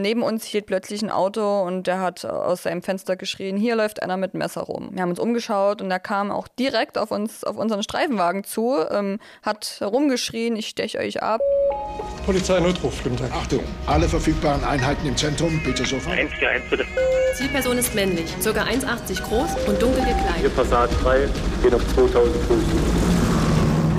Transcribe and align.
Neben 0.00 0.22
uns 0.22 0.44
hielt 0.44 0.66
plötzlich 0.66 1.02
ein 1.02 1.10
Auto 1.10 1.62
und 1.62 1.86
der 1.86 2.00
hat 2.00 2.24
aus 2.24 2.62
seinem 2.62 2.82
Fenster 2.82 3.16
geschrien, 3.16 3.56
hier 3.56 3.76
läuft 3.76 4.02
einer 4.02 4.16
mit 4.16 4.34
Messer 4.34 4.62
rum. 4.62 4.90
Wir 4.92 5.02
haben 5.02 5.10
uns 5.10 5.18
umgeschaut 5.18 5.82
und 5.82 5.90
er 5.90 6.00
kam 6.00 6.30
auch 6.30 6.48
direkt 6.48 6.98
auf 6.98 7.10
uns, 7.10 7.44
auf 7.44 7.56
unseren 7.56 7.82
Streifenwagen 7.82 8.44
zu, 8.44 8.76
ähm, 8.90 9.18
hat 9.42 9.80
rumgeschrien, 9.80 10.56
ich 10.56 10.68
steche 10.68 10.98
euch 10.98 11.22
ab. 11.22 11.40
Polizei 12.24 12.60
Notruf, 12.60 13.02
guten 13.02 13.16
Tag. 13.16 13.32
Achtung, 13.32 13.64
alle 13.86 14.08
verfügbaren 14.08 14.62
Einheiten 14.64 15.06
im 15.06 15.16
Zentrum, 15.16 15.60
bitte 15.64 15.84
sofort. 15.84 16.16
141 16.16 16.70
bitte. 16.70 16.84
Zielperson 17.34 17.78
ist 17.78 17.94
männlich, 17.94 18.26
ca. 18.42 18.50
1,80 18.50 19.22
groß 19.22 19.50
und 19.66 19.80
dunkel 19.80 20.04
Hier 20.04 20.14
gekleidet. 20.14 20.56
Passat 20.56 20.90
3, 21.02 21.28
geht 21.62 21.74
auf 21.74 21.94
2000 21.94 22.36
Fuß. 22.44 22.58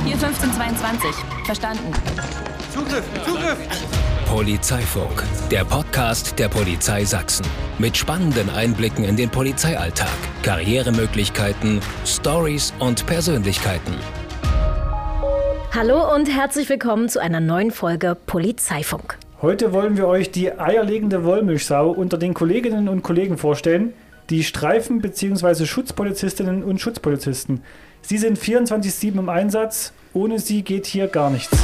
Hier 0.06 0.16
1522. 0.16 1.10
Verstanden. 1.46 1.92
Zugriff, 2.74 3.04
Zugriff! 3.26 4.09
Polizeifunk, 4.30 5.24
der 5.50 5.66
Podcast 5.66 6.38
der 6.38 6.50
Polizei 6.50 7.04
Sachsen. 7.04 7.48
Mit 7.80 7.98
spannenden 7.98 8.48
Einblicken 8.52 9.04
in 9.04 9.18
den 9.18 9.32
Polizeialltag, 9.32 10.08
Karrieremöglichkeiten, 10.44 11.80
Stories 12.06 12.72
und 12.78 13.08
Persönlichkeiten. 13.08 13.96
Hallo 15.74 16.14
und 16.14 16.28
herzlich 16.28 16.70
willkommen 16.70 17.10
zu 17.10 17.20
einer 17.20 17.40
neuen 17.40 17.72
Folge 17.72 18.16
Polizeifunk. 18.28 19.18
Heute 19.42 19.74
wollen 19.74 19.98
wir 19.98 20.08
euch 20.08 20.30
die 20.30 20.52
eierlegende 20.52 21.24
Wollmilchsau 21.24 21.90
unter 21.90 22.20
den 22.20 22.36
Kolleginnen 22.36 22.88
und 22.88 23.02
Kollegen 23.02 23.40
vorstellen, 23.40 23.94
die 24.30 24.44
Streifen- 24.44 25.02
bzw. 25.02 25.66
Schutzpolizistinnen 25.66 26.64
und 26.64 26.80
Schutzpolizisten. 26.80 27.64
Sie 28.04 28.20
sind 28.20 28.38
24-7 28.38 29.18
im 29.18 29.30
Einsatz, 29.30 29.92
ohne 30.14 30.38
sie 30.38 30.62
geht 30.62 30.86
hier 30.86 31.08
gar 31.08 31.32
nichts. 31.32 31.58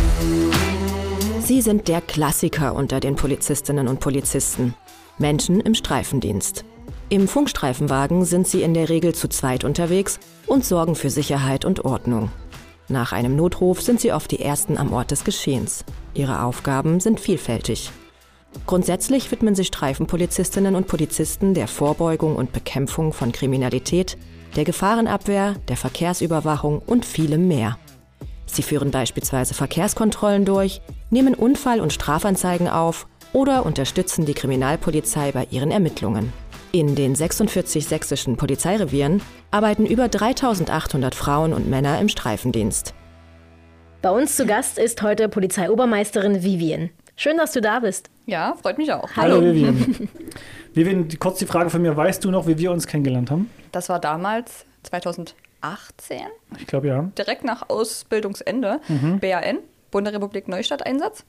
Sie 1.45 1.61
sind 1.61 1.87
der 1.87 2.01
Klassiker 2.01 2.73
unter 2.73 2.99
den 2.99 3.15
Polizistinnen 3.15 3.87
und 3.87 3.99
Polizisten. 3.99 4.73
Menschen 5.19 5.61
im 5.61 5.75
Streifendienst. 5.75 6.65
Im 7.09 7.27
Funkstreifenwagen 7.27 8.25
sind 8.25 8.47
sie 8.47 8.63
in 8.63 8.73
der 8.73 8.89
Regel 8.89 9.13
zu 9.13 9.27
zweit 9.27 9.63
unterwegs 9.63 10.19
und 10.47 10.65
sorgen 10.65 10.95
für 10.95 11.11
Sicherheit 11.11 11.63
und 11.63 11.85
Ordnung. 11.85 12.31
Nach 12.87 13.11
einem 13.11 13.35
Notruf 13.35 13.79
sind 13.83 14.01
sie 14.01 14.11
oft 14.11 14.31
die 14.31 14.41
Ersten 14.41 14.75
am 14.79 14.91
Ort 14.91 15.11
des 15.11 15.23
Geschehens. 15.23 15.85
Ihre 16.15 16.41
Aufgaben 16.41 16.99
sind 16.99 17.19
vielfältig. 17.19 17.91
Grundsätzlich 18.65 19.29
widmen 19.29 19.53
sich 19.53 19.67
Streifenpolizistinnen 19.67 20.73
und 20.73 20.87
Polizisten 20.87 21.53
der 21.53 21.67
Vorbeugung 21.67 22.37
und 22.37 22.53
Bekämpfung 22.53 23.13
von 23.13 23.31
Kriminalität, 23.31 24.17
der 24.55 24.63
Gefahrenabwehr, 24.63 25.53
der 25.67 25.77
Verkehrsüberwachung 25.77 26.81
und 26.83 27.05
vielem 27.05 27.47
mehr. 27.47 27.77
Sie 28.47 28.63
führen 28.63 28.89
beispielsweise 28.89 29.53
Verkehrskontrollen 29.53 30.45
durch, 30.45 30.81
nehmen 31.15 31.33
Unfall- 31.33 31.79
und 31.79 31.93
Strafanzeigen 31.93 32.67
auf 32.67 33.07
oder 33.31 33.65
unterstützen 33.65 34.25
die 34.25 34.33
Kriminalpolizei 34.33 35.31
bei 35.31 35.47
ihren 35.49 35.71
Ermittlungen. 35.71 36.33
In 36.73 36.93
den 36.93 37.15
46 37.15 37.85
sächsischen 37.85 38.35
Polizeirevieren 38.35 39.21
arbeiten 39.49 39.85
über 39.85 40.09
3800 40.09 41.15
Frauen 41.15 41.53
und 41.53 41.69
Männer 41.69 42.01
im 42.01 42.09
Streifendienst. 42.09 42.93
Bei 44.01 44.09
uns 44.11 44.35
zu 44.35 44.45
Gast 44.45 44.77
ist 44.77 45.01
heute 45.01 45.29
Polizeiobermeisterin 45.29 46.43
Vivian. 46.43 46.89
Schön, 47.15 47.37
dass 47.37 47.53
du 47.53 47.61
da 47.61 47.79
bist. 47.79 48.09
Ja, 48.25 48.55
freut 48.61 48.77
mich 48.77 48.91
auch. 48.91 49.09
Hallo 49.15 49.41
Vivian. 49.41 50.09
Vivian, 50.73 51.07
die- 51.07 51.15
kurz 51.15 51.39
die 51.39 51.45
Frage 51.45 51.69
von 51.69 51.81
mir, 51.81 51.95
weißt 51.95 52.25
du 52.25 52.29
noch, 52.29 52.45
wie 52.45 52.57
wir 52.57 52.71
uns 52.71 52.87
kennengelernt 52.87 53.31
haben? 53.31 53.49
Das 53.71 53.87
war 53.87 53.99
damals 54.01 54.65
2018, 54.83 56.19
Ich 56.59 56.67
glaube 56.67 56.87
ja. 56.89 57.03
direkt 57.17 57.45
nach 57.45 57.69
Ausbildungsende, 57.69 58.81
BAN, 59.21 59.59
Bundesrepublik 59.95 60.49
Neustadt 60.49 60.85
Einsatz. 60.85 61.23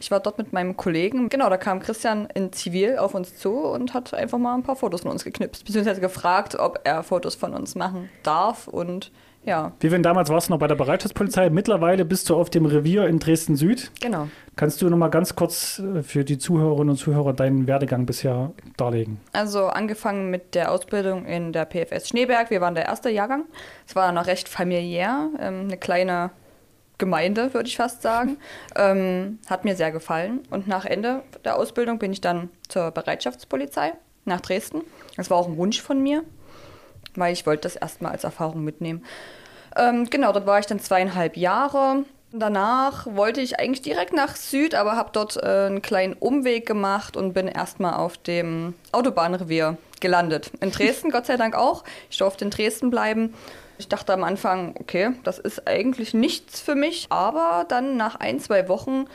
Ich 0.00 0.10
war 0.10 0.20
dort 0.20 0.38
mit 0.38 0.54
meinem 0.54 0.74
Kollegen. 0.74 1.28
Genau, 1.28 1.50
da 1.50 1.58
kam 1.58 1.80
Christian 1.80 2.28
in 2.32 2.50
Zivil 2.50 2.96
auf 2.96 3.14
uns 3.14 3.36
zu 3.36 3.58
und 3.58 3.92
hat 3.92 4.14
einfach 4.14 4.38
mal 4.38 4.54
ein 4.54 4.62
paar 4.62 4.76
Fotos 4.76 5.02
von 5.02 5.10
uns 5.10 5.22
geknipst, 5.22 5.66
beziehungsweise 5.66 6.00
gefragt, 6.00 6.54
ob 6.58 6.80
er 6.84 7.02
Fotos 7.02 7.34
von 7.34 7.52
uns 7.52 7.74
machen 7.74 8.08
darf 8.22 8.68
und 8.68 9.12
ja, 9.44 9.72
Vivian, 9.80 10.02
damals 10.02 10.28
warst 10.28 10.48
du 10.48 10.52
noch 10.52 10.58
bei 10.58 10.66
der 10.66 10.74
Bereitschaftspolizei. 10.74 11.48
Mittlerweile 11.48 12.04
bist 12.04 12.28
du 12.28 12.36
auf 12.36 12.50
dem 12.50 12.66
Revier 12.66 13.06
in 13.06 13.18
Dresden-Süd. 13.18 13.90
genau. 14.00 14.28
Kannst 14.56 14.82
du 14.82 14.90
noch 14.90 14.98
mal 14.98 15.08
ganz 15.08 15.34
kurz 15.34 15.78
äh, 15.78 16.02
für 16.02 16.24
die 16.24 16.36
Zuhörerinnen 16.36 16.90
und 16.90 16.96
Zuhörer 16.96 17.32
deinen 17.32 17.66
Werdegang 17.66 18.04
bisher 18.04 18.52
darlegen? 18.76 19.18
Also 19.32 19.66
angefangen 19.66 20.28
mit 20.30 20.54
der 20.54 20.70
Ausbildung 20.70 21.24
in 21.24 21.54
der 21.54 21.64
PFS 21.64 22.08
Schneeberg. 22.08 22.50
Wir 22.50 22.60
waren 22.60 22.74
der 22.74 22.84
erste 22.84 23.08
Jahrgang. 23.08 23.44
Es 23.86 23.96
war 23.96 24.12
noch 24.12 24.26
recht 24.26 24.48
familiär, 24.48 25.30
ähm, 25.40 25.60
eine 25.62 25.78
kleine 25.78 26.30
Gemeinde, 27.00 27.52
würde 27.52 27.68
ich 27.68 27.76
fast 27.76 28.02
sagen. 28.02 28.36
ähm, 28.76 29.40
hat 29.48 29.64
mir 29.64 29.74
sehr 29.74 29.90
gefallen. 29.90 30.40
Und 30.50 30.68
nach 30.68 30.84
Ende 30.84 31.24
der 31.44 31.56
Ausbildung 31.56 31.98
bin 31.98 32.12
ich 32.12 32.20
dann 32.20 32.50
zur 32.68 32.92
Bereitschaftspolizei 32.92 33.94
nach 34.24 34.40
Dresden. 34.40 34.82
Das 35.16 35.30
war 35.30 35.38
auch 35.38 35.48
ein 35.48 35.56
Wunsch 35.56 35.82
von 35.82 36.00
mir, 36.00 36.22
weil 37.16 37.32
ich 37.32 37.44
wollte 37.46 37.62
das 37.62 37.74
erstmal 37.74 38.12
als 38.12 38.22
Erfahrung 38.22 38.62
mitnehmen. 38.62 39.04
Ähm, 39.76 40.08
genau, 40.08 40.32
dort 40.32 40.46
war 40.46 40.60
ich 40.60 40.66
dann 40.66 40.78
zweieinhalb 40.78 41.36
Jahre. 41.36 42.04
Danach 42.32 43.06
wollte 43.06 43.40
ich 43.40 43.58
eigentlich 43.58 43.82
direkt 43.82 44.12
nach 44.12 44.36
Süd, 44.36 44.76
aber 44.76 44.94
habe 44.94 45.10
dort 45.12 45.36
äh, 45.36 45.66
einen 45.66 45.82
kleinen 45.82 46.12
Umweg 46.14 46.64
gemacht 46.64 47.16
und 47.16 47.32
bin 47.32 47.48
erstmal 47.48 47.94
auf 47.94 48.18
dem 48.18 48.74
Autobahnrevier 48.92 49.76
gelandet. 50.00 50.52
In 50.60 50.70
Dresden, 50.72 51.10
Gott 51.10 51.26
sei 51.26 51.36
Dank 51.36 51.56
auch. 51.56 51.82
Ich 52.08 52.18
durfte 52.18 52.44
in 52.44 52.50
Dresden 52.50 52.90
bleiben. 52.90 53.34
Ich 53.78 53.88
dachte 53.88 54.12
am 54.12 54.22
Anfang, 54.22 54.76
okay, 54.78 55.10
das 55.24 55.38
ist 55.38 55.66
eigentlich 55.66 56.14
nichts 56.14 56.60
für 56.60 56.76
mich. 56.76 57.06
Aber 57.08 57.64
dann 57.66 57.96
nach 57.96 58.14
ein, 58.14 58.38
zwei 58.38 58.68
Wochen 58.68 59.06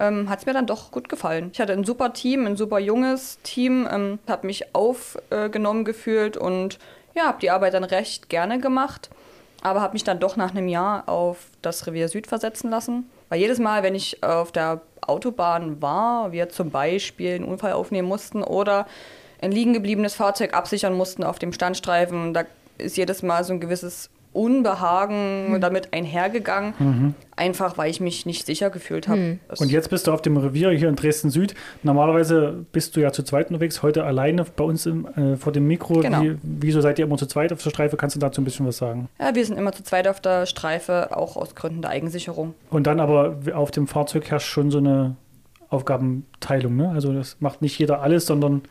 ähm, 0.00 0.30
hat 0.30 0.38
es 0.38 0.46
mir 0.46 0.54
dann 0.54 0.66
doch 0.66 0.92
gut 0.92 1.10
gefallen. 1.10 1.50
Ich 1.52 1.60
hatte 1.60 1.74
ein 1.74 1.84
super 1.84 2.14
Team, 2.14 2.46
ein 2.46 2.56
super 2.56 2.78
junges 2.78 3.38
Team, 3.42 3.86
ähm, 3.90 4.18
habe 4.26 4.46
mich 4.46 4.74
aufgenommen 4.74 5.84
gefühlt 5.84 6.38
und 6.38 6.78
ja, 7.14 7.24
habe 7.24 7.40
die 7.40 7.50
Arbeit 7.50 7.74
dann 7.74 7.84
recht 7.84 8.30
gerne 8.30 8.58
gemacht 8.58 9.10
aber 9.62 9.80
habe 9.80 9.94
mich 9.94 10.04
dann 10.04 10.18
doch 10.18 10.36
nach 10.36 10.50
einem 10.50 10.68
Jahr 10.68 11.08
auf 11.08 11.38
das 11.62 11.86
Revier 11.86 12.08
Süd 12.08 12.26
versetzen 12.26 12.70
lassen. 12.70 13.08
Weil 13.28 13.40
jedes 13.40 13.58
Mal, 13.58 13.82
wenn 13.82 13.94
ich 13.94 14.22
auf 14.22 14.52
der 14.52 14.82
Autobahn 15.00 15.80
war, 15.80 16.32
wir 16.32 16.48
zum 16.48 16.70
Beispiel 16.70 17.36
einen 17.36 17.44
Unfall 17.44 17.72
aufnehmen 17.72 18.08
mussten 18.08 18.42
oder 18.42 18.86
ein 19.40 19.52
liegen 19.52 19.72
gebliebenes 19.72 20.14
Fahrzeug 20.14 20.54
absichern 20.54 20.94
mussten 20.94 21.24
auf 21.24 21.38
dem 21.38 21.52
Standstreifen, 21.52 22.34
da 22.34 22.44
ist 22.78 22.96
jedes 22.96 23.22
Mal 23.22 23.44
so 23.44 23.52
ein 23.52 23.60
gewisses 23.60 24.10
Unbehagen 24.32 25.58
damit 25.60 25.92
einhergegangen, 25.92 27.14
einfach 27.36 27.76
weil 27.78 27.90
ich 27.90 28.00
mich 28.00 28.26
nicht 28.26 28.46
sicher 28.46 28.70
gefühlt 28.70 29.08
habe. 29.08 29.38
Das- 29.48 29.60
Und 29.60 29.70
jetzt 29.70 29.90
bist 29.90 30.06
du 30.06 30.12
auf 30.12 30.22
dem 30.22 30.36
Revier 30.36 30.70
hier 30.70 30.88
in 30.88 30.96
Dresden-Süd. 30.96 31.54
Normalerweise 31.82 32.64
bist 32.72 32.96
du 32.96 33.00
ja 33.00 33.12
zu 33.12 33.22
zweit 33.22 33.48
unterwegs, 33.50 33.82
heute 33.82 34.04
alleine 34.04 34.44
bei 34.56 34.64
uns 34.64 34.86
im, 34.86 35.06
äh, 35.16 35.36
vor 35.36 35.52
dem 35.52 35.66
Mikro. 35.66 36.00
Genau. 36.00 36.22
Wie, 36.22 36.36
wieso 36.42 36.80
seid 36.80 36.98
ihr 36.98 37.04
immer 37.04 37.16
zu 37.18 37.26
zweit 37.26 37.52
auf 37.52 37.62
der 37.62 37.70
Streife? 37.70 37.96
Kannst 37.96 38.16
du 38.16 38.20
dazu 38.20 38.40
ein 38.40 38.44
bisschen 38.44 38.66
was 38.66 38.76
sagen? 38.78 39.08
Ja, 39.20 39.34
wir 39.34 39.44
sind 39.44 39.58
immer 39.58 39.72
zu 39.72 39.82
zweit 39.82 40.08
auf 40.08 40.20
der 40.20 40.46
Streife, 40.46 41.16
auch 41.16 41.36
aus 41.36 41.54
Gründen 41.54 41.82
der 41.82 41.90
Eigensicherung. 41.90 42.54
Und 42.70 42.86
dann 42.86 43.00
aber 43.00 43.36
auf 43.54 43.70
dem 43.70 43.86
Fahrzeug 43.86 44.30
herrscht 44.30 44.48
schon 44.48 44.70
so 44.70 44.78
eine 44.78 45.16
Aufgabenteilung. 45.68 46.76
Ne? 46.76 46.90
Also 46.90 47.12
das 47.12 47.36
macht 47.40 47.62
nicht 47.62 47.78
jeder 47.78 48.02
alles, 48.02 48.26
sondern 48.26 48.62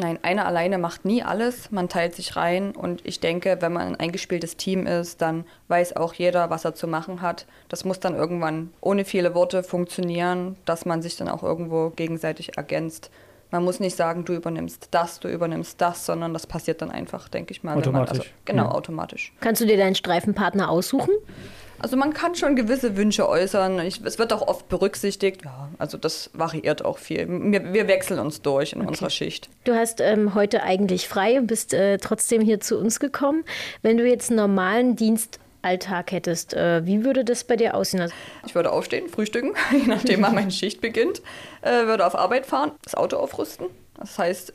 Nein, 0.00 0.18
einer 0.22 0.46
alleine 0.46 0.78
macht 0.78 1.04
nie 1.04 1.22
alles. 1.22 1.70
Man 1.70 1.90
teilt 1.90 2.14
sich 2.14 2.34
rein 2.34 2.70
und 2.74 3.04
ich 3.04 3.20
denke, 3.20 3.58
wenn 3.60 3.74
man 3.74 3.82
ein 3.88 3.96
eingespieltes 3.96 4.56
Team 4.56 4.86
ist, 4.86 5.20
dann 5.20 5.44
weiß 5.68 5.96
auch 5.96 6.14
jeder, 6.14 6.48
was 6.48 6.64
er 6.64 6.74
zu 6.74 6.88
machen 6.88 7.20
hat. 7.20 7.44
Das 7.68 7.84
muss 7.84 8.00
dann 8.00 8.14
irgendwann 8.14 8.72
ohne 8.80 9.04
viele 9.04 9.34
Worte 9.34 9.62
funktionieren, 9.62 10.56
dass 10.64 10.86
man 10.86 11.02
sich 11.02 11.16
dann 11.16 11.28
auch 11.28 11.42
irgendwo 11.42 11.90
gegenseitig 11.90 12.56
ergänzt. 12.56 13.10
Man 13.50 13.62
muss 13.62 13.78
nicht 13.78 13.94
sagen, 13.94 14.24
du 14.24 14.32
übernimmst 14.32 14.88
das, 14.92 15.20
du 15.20 15.28
übernimmst 15.28 15.78
das, 15.80 16.06
sondern 16.06 16.32
das 16.32 16.46
passiert 16.46 16.80
dann 16.80 16.90
einfach, 16.90 17.28
denke 17.28 17.52
ich 17.52 17.62
mal. 17.62 17.72
wenn 17.72 17.92
Man, 17.92 18.02
also, 18.02 18.12
Automatisch, 18.12 18.34
genau, 18.46 18.64
ja. 18.64 18.70
automatisch. 18.70 19.34
Kannst 19.40 19.60
du 19.60 19.66
dir 19.66 19.76
deinen 19.76 19.96
Streifenpartner 19.96 20.70
aussuchen? 20.70 21.10
Also 21.82 21.96
man 21.96 22.12
kann 22.12 22.34
schon 22.34 22.56
gewisse 22.56 22.96
Wünsche 22.96 23.28
äußern. 23.28 23.78
Ich, 23.80 24.04
es 24.04 24.18
wird 24.18 24.32
auch 24.32 24.46
oft 24.46 24.68
berücksichtigt. 24.68 25.42
Ja, 25.44 25.70
also 25.78 25.96
das 25.96 26.30
variiert 26.34 26.84
auch 26.84 26.98
viel. 26.98 27.26
Wir, 27.28 27.72
wir 27.72 27.88
wechseln 27.88 28.20
uns 28.20 28.42
durch 28.42 28.72
in 28.74 28.82
unserer 28.82 29.10
Schicht. 29.10 29.48
Du 29.64 29.74
hast 29.74 30.00
ähm, 30.00 30.34
heute 30.34 30.62
eigentlich 30.62 31.08
frei 31.08 31.38
und 31.38 31.46
bist 31.46 31.72
äh, 31.72 31.98
trotzdem 31.98 32.42
hier 32.42 32.60
zu 32.60 32.78
uns 32.78 33.00
gekommen. 33.00 33.44
Wenn 33.82 33.96
du 33.96 34.06
jetzt 34.06 34.28
einen 34.30 34.36
normalen 34.36 34.94
Dienstalltag 34.94 36.12
hättest, 36.12 36.52
äh, 36.52 36.84
wie 36.84 37.02
würde 37.04 37.24
das 37.24 37.44
bei 37.44 37.56
dir 37.56 37.74
aussehen? 37.74 38.00
Also, 38.02 38.14
Ich 38.46 38.54
würde 38.54 38.72
aufstehen, 38.72 39.08
frühstücken, 39.08 39.54
je 39.72 39.86
nachdem, 39.86 40.22
wann 40.22 40.34
meine 40.34 40.50
Schicht 40.50 40.82
beginnt. 40.82 41.22
Äh, 41.62 41.86
würde 41.86 42.06
auf 42.06 42.14
Arbeit 42.14 42.44
fahren, 42.44 42.72
das 42.84 42.94
Auto 42.94 43.16
aufrüsten. 43.16 43.66
Das 43.98 44.18
heißt, 44.18 44.52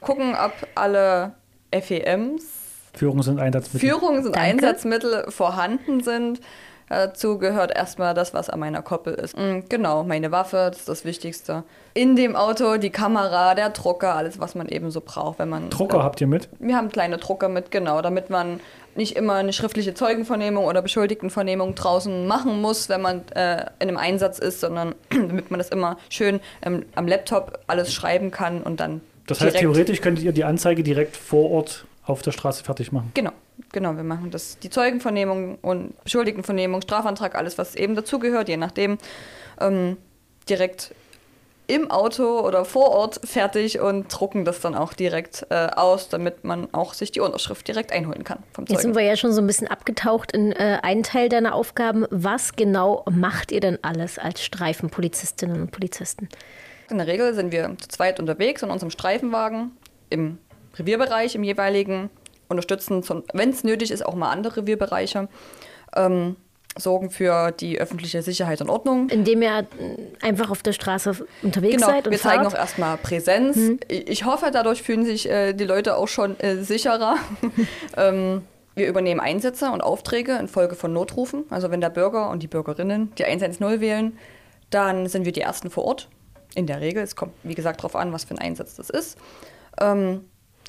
gucken, 0.00 0.34
ob 0.36 0.52
alle 0.76 1.34
FEMs, 1.72 2.44
Führungs- 2.96 3.28
und 3.28 3.38
Einsatzmittel. 3.38 3.88
Führungs- 3.90 4.26
und 4.26 4.34
Danke. 4.36 4.40
Einsatzmittel 4.40 5.30
vorhanden 5.30 6.02
sind. 6.02 6.40
Dazu 6.88 7.38
gehört 7.38 7.76
erstmal 7.76 8.14
das, 8.14 8.34
was 8.34 8.48
an 8.50 8.60
meiner 8.60 8.82
Koppel 8.82 9.14
ist. 9.14 9.36
Mm, 9.36 9.60
Genau, 9.68 10.04
meine 10.04 10.32
Waffe, 10.32 10.68
das 10.70 10.78
ist 10.80 10.88
das 10.88 11.04
Wichtigste. 11.04 11.64
In 11.94 12.16
dem 12.16 12.36
Auto 12.36 12.76
die 12.76 12.90
Kamera, 12.90 13.54
der 13.54 13.70
Drucker, 13.70 14.14
alles, 14.14 14.40
was 14.40 14.54
man 14.54 14.68
eben 14.68 14.90
so 14.90 15.00
braucht, 15.04 15.38
wenn 15.38 15.48
man. 15.48 15.70
Drucker 15.70 16.02
habt 16.02 16.20
ihr 16.20 16.26
mit? 16.26 16.48
Wir 16.58 16.76
haben 16.76 16.88
kleine 16.90 17.18
Drucker 17.18 17.48
mit, 17.48 17.70
genau, 17.70 18.00
damit 18.02 18.30
man 18.30 18.60
nicht 18.94 19.16
immer 19.16 19.34
eine 19.34 19.52
schriftliche 19.52 19.94
Zeugenvernehmung 19.94 20.64
oder 20.64 20.82
Beschuldigtenvernehmung 20.82 21.74
draußen 21.74 22.26
machen 22.26 22.60
muss, 22.60 22.88
wenn 22.88 23.00
man 23.00 23.22
äh, 23.34 23.66
in 23.78 23.88
einem 23.88 23.96
Einsatz 23.96 24.38
ist, 24.38 24.60
sondern 24.60 24.94
damit 25.10 25.50
man 25.50 25.58
das 25.58 25.68
immer 25.68 25.98
schön 26.08 26.40
ähm, 26.62 26.84
am 26.94 27.06
Laptop 27.06 27.60
alles 27.66 27.92
schreiben 27.92 28.30
kann 28.30 28.62
und 28.62 28.80
dann. 28.80 29.00
Das 29.26 29.40
heißt, 29.40 29.58
theoretisch 29.58 30.00
könntet 30.00 30.24
ihr 30.24 30.32
die 30.32 30.44
Anzeige 30.44 30.82
direkt 30.82 31.16
vor 31.16 31.50
Ort 31.50 31.84
auf 32.08 32.22
der 32.22 32.32
Straße 32.32 32.64
fertig 32.64 32.92
machen. 32.92 33.10
Genau, 33.14 33.32
genau. 33.72 33.96
Wir 33.96 34.04
machen 34.04 34.30
das, 34.30 34.58
die 34.58 34.70
Zeugenvernehmung 34.70 35.58
und 35.62 36.02
Beschuldigtenvernehmung, 36.04 36.82
Strafantrag, 36.82 37.34
alles, 37.34 37.58
was 37.58 37.74
eben 37.74 37.94
dazugehört, 37.94 38.48
je 38.48 38.56
nachdem, 38.56 38.98
ähm, 39.60 39.96
direkt 40.48 40.94
im 41.68 41.90
Auto 41.90 42.40
oder 42.40 42.64
vor 42.64 42.90
Ort 42.92 43.20
fertig 43.24 43.78
und 43.78 44.08
drucken 44.08 44.46
das 44.46 44.60
dann 44.60 44.74
auch 44.74 44.94
direkt 44.94 45.46
äh, 45.50 45.66
aus, 45.76 46.08
damit 46.08 46.42
man 46.42 46.72
auch 46.72 46.94
sich 46.94 47.12
die 47.12 47.20
Unterschrift 47.20 47.68
direkt 47.68 47.92
einholen 47.92 48.24
kann 48.24 48.38
vom 48.52 48.66
Zeugen. 48.66 48.72
Jetzt 48.72 48.82
sind 48.82 48.96
wir 48.96 49.02
ja 49.02 49.16
schon 49.16 49.32
so 49.32 49.42
ein 49.42 49.46
bisschen 49.46 49.68
abgetaucht 49.68 50.32
in 50.32 50.52
äh, 50.52 50.78
einen 50.82 51.02
Teil 51.02 51.28
deiner 51.28 51.54
Aufgaben. 51.54 52.06
Was 52.10 52.56
genau 52.56 53.04
macht 53.10 53.52
ihr 53.52 53.60
denn 53.60 53.78
alles 53.82 54.18
als 54.18 54.42
Streifenpolizistinnen 54.42 55.60
und 55.60 55.70
Polizisten? 55.70 56.30
In 56.88 56.96
der 56.96 57.06
Regel 57.06 57.34
sind 57.34 57.52
wir 57.52 57.76
zu 57.78 57.88
zweit 57.88 58.18
unterwegs 58.18 58.62
in 58.62 58.70
unserem 58.70 58.90
Streifenwagen 58.90 59.72
im 60.08 60.38
Revierbereich 60.78 61.34
im 61.34 61.42
jeweiligen, 61.42 62.10
unterstützen, 62.48 63.04
wenn 63.32 63.50
es 63.50 63.64
nötig 63.64 63.90
ist, 63.90 64.04
auch 64.04 64.14
mal 64.14 64.30
andere 64.30 64.58
Revierbereiche. 64.58 65.28
Ähm, 65.94 66.36
sorgen 66.76 67.10
für 67.10 67.50
die 67.50 67.80
öffentliche 67.80 68.22
Sicherheit 68.22 68.60
und 68.60 68.70
Ordnung. 68.70 69.08
Indem 69.08 69.42
ihr 69.42 69.66
einfach 70.22 70.50
auf 70.50 70.62
der 70.62 70.72
Straße 70.72 71.26
unterwegs 71.42 71.76
genau, 71.76 71.88
seid 71.88 72.06
und 72.06 72.12
wir 72.12 72.20
zeigen 72.20 72.46
auch 72.46 72.54
erstmal 72.54 72.96
Präsenz. 72.98 73.56
Hm. 73.56 73.80
Ich 73.88 74.24
hoffe, 74.24 74.50
dadurch 74.52 74.82
fühlen 74.82 75.04
sich 75.04 75.28
äh, 75.28 75.54
die 75.54 75.64
Leute 75.64 75.96
auch 75.96 76.08
schon 76.08 76.38
äh, 76.40 76.62
sicherer. 76.62 77.16
ähm, 77.96 78.42
wir 78.74 78.86
übernehmen 78.86 79.20
Einsätze 79.20 79.70
und 79.70 79.80
Aufträge 79.80 80.36
infolge 80.36 80.76
von 80.76 80.92
Notrufen. 80.92 81.44
Also 81.50 81.70
wenn 81.70 81.80
der 81.80 81.90
Bürger 81.90 82.30
und 82.30 82.42
die 82.42 82.48
Bürgerinnen 82.48 83.12
die 83.18 83.24
110 83.24 83.80
wählen, 83.80 84.16
dann 84.70 85.08
sind 85.08 85.24
wir 85.24 85.32
die 85.32 85.40
Ersten 85.40 85.70
vor 85.70 85.84
Ort. 85.84 86.08
In 86.54 86.66
der 86.66 86.80
Regel. 86.80 87.02
Es 87.02 87.16
kommt, 87.16 87.32
wie 87.42 87.54
gesagt, 87.54 87.80
darauf 87.80 87.96
an, 87.96 88.12
was 88.12 88.24
für 88.24 88.34
ein 88.34 88.38
Einsatz 88.38 88.76
das 88.76 88.88
ist. 88.88 89.18
Ähm, 89.80 90.24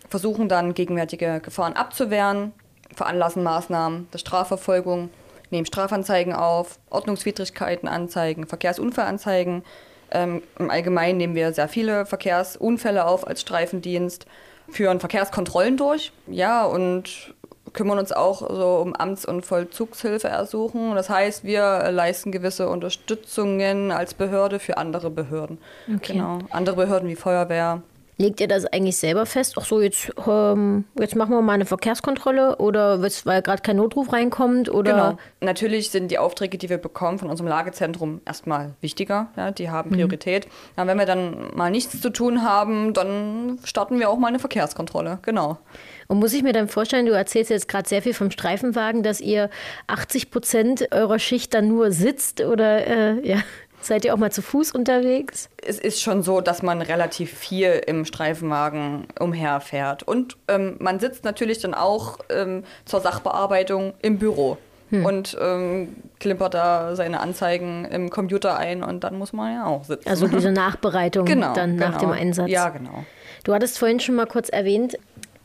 versuchen 0.09 0.49
dann 0.49 0.73
gegenwärtige 0.73 1.39
Gefahren 1.39 1.73
abzuwehren, 1.73 2.53
veranlassen 2.95 3.43
Maßnahmen 3.43 4.07
der 4.11 4.17
Strafverfolgung, 4.17 5.09
nehmen 5.51 5.65
Strafanzeigen 5.65 6.33
auf, 6.33 6.79
Ordnungswidrigkeiten 6.89 7.87
anzeigen, 7.87 8.47
Verkehrsunfallanzeigen. 8.47 9.63
Ähm, 10.11 10.41
Im 10.57 10.69
Allgemeinen 10.69 11.17
nehmen 11.17 11.35
wir 11.35 11.53
sehr 11.53 11.67
viele 11.67 12.05
Verkehrsunfälle 12.05 13.05
auf 13.05 13.27
als 13.27 13.41
Streifendienst, 13.41 14.25
führen 14.69 14.99
Verkehrskontrollen 14.99 15.77
durch, 15.77 16.11
ja, 16.27 16.65
und 16.65 17.33
kümmern 17.73 17.99
uns 17.99 18.11
auch 18.11 18.39
so 18.49 18.77
um 18.77 18.95
Amts- 18.95 19.25
und 19.25 19.45
Vollzugshilfeersuchen. 19.45 20.95
Das 20.95 21.09
heißt, 21.09 21.43
wir 21.43 21.91
leisten 21.91 22.31
gewisse 22.31 22.67
Unterstützungen 22.69 23.91
als 23.91 24.13
Behörde 24.13 24.59
für 24.59 24.77
andere 24.77 25.09
Behörden. 25.09 25.59
Okay. 25.87 26.13
Genau. 26.13 26.39
Andere 26.49 26.75
Behörden 26.75 27.09
wie 27.09 27.15
Feuerwehr, 27.15 27.81
Legt 28.21 28.41
ihr 28.41 28.49
das 28.49 28.65
eigentlich 28.65 28.97
selber 28.97 29.25
fest? 29.25 29.55
Ach 29.57 29.63
so, 29.63 29.79
jetzt, 29.79 30.11
ähm, 30.27 30.83
jetzt 30.99 31.15
machen 31.15 31.31
wir 31.31 31.41
mal 31.41 31.53
eine 31.53 31.65
Verkehrskontrolle 31.65 32.57
oder 32.57 33.01
weil 33.01 33.41
gerade 33.41 33.61
kein 33.61 33.77
Notruf 33.77 34.11
reinkommt? 34.11 34.67
Oder? 34.67 34.91
Genau. 34.91 35.17
Natürlich 35.39 35.89
sind 35.89 36.11
die 36.11 36.17
Aufträge, 36.17 36.57
die 36.57 36.69
wir 36.69 36.79
bekommen 36.79 37.17
von 37.17 37.29
unserem 37.29 37.47
Lagezentrum, 37.47 38.19
erstmal 38.25 38.75
wichtiger. 38.81 39.29
Ja, 39.37 39.51
die 39.51 39.69
haben 39.69 39.91
mhm. 39.91 39.93
Priorität. 39.93 40.47
Mhm. 40.47 40.51
Ja, 40.75 40.87
wenn 40.87 40.97
wir 40.99 41.05
dann 41.05 41.55
mal 41.55 41.71
nichts 41.71 42.01
zu 42.01 42.09
tun 42.09 42.43
haben, 42.43 42.91
dann 42.93 43.57
starten 43.63 43.99
wir 43.99 44.09
auch 44.09 44.17
mal 44.17 44.27
eine 44.27 44.39
Verkehrskontrolle. 44.39 45.19
Genau. 45.21 45.57
Und 46.07 46.19
muss 46.19 46.33
ich 46.33 46.43
mir 46.43 46.51
dann 46.51 46.67
vorstellen, 46.67 47.05
du 47.05 47.13
erzählst 47.13 47.49
jetzt 47.51 47.69
gerade 47.69 47.87
sehr 47.87 48.01
viel 48.01 48.13
vom 48.13 48.31
Streifenwagen, 48.31 49.01
dass 49.01 49.21
ihr 49.21 49.49
80 49.87 50.29
Prozent 50.29 50.91
eurer 50.91 51.19
Schicht 51.19 51.53
dann 51.53 51.69
nur 51.69 51.93
sitzt 51.93 52.41
oder 52.41 52.85
äh, 52.85 53.25
ja? 53.25 53.37
Seid 53.81 54.05
ihr 54.05 54.13
auch 54.13 54.17
mal 54.17 54.31
zu 54.31 54.41
Fuß 54.41 54.71
unterwegs? 54.71 55.49
Es 55.65 55.79
ist 55.79 56.01
schon 56.01 56.21
so, 56.21 56.41
dass 56.41 56.61
man 56.61 56.81
relativ 56.81 57.33
viel 57.33 57.81
im 57.87 58.05
Streifenwagen 58.05 59.07
umherfährt. 59.19 60.03
Und 60.03 60.37
ähm, 60.47 60.75
man 60.79 60.99
sitzt 60.99 61.23
natürlich 61.23 61.59
dann 61.59 61.73
auch 61.73 62.19
ähm, 62.29 62.63
zur 62.85 63.01
Sachbearbeitung 63.01 63.93
im 64.01 64.17
Büro. 64.17 64.57
Hm. 64.89 65.05
Und 65.05 65.37
ähm, 65.39 65.95
klimpert 66.19 66.55
da 66.55 66.95
seine 66.95 67.19
Anzeigen 67.19 67.85
im 67.85 68.09
Computer 68.09 68.57
ein 68.57 68.81
und 68.83 69.03
dann 69.03 69.17
muss 69.17 69.33
man 69.33 69.53
ja 69.53 69.65
auch 69.67 69.83
sitzen. 69.83 70.09
Also 70.09 70.27
diese 70.27 70.51
Nachbereitung 70.51 71.25
genau, 71.27 71.53
dann 71.53 71.75
nach 71.75 71.99
genau. 71.99 72.13
dem 72.13 72.19
Einsatz. 72.19 72.49
Ja, 72.49 72.69
genau. 72.69 73.05
Du 73.43 73.53
hattest 73.53 73.77
vorhin 73.77 73.99
schon 73.99 74.15
mal 74.15 74.25
kurz 74.25 74.49
erwähnt, 74.49 74.97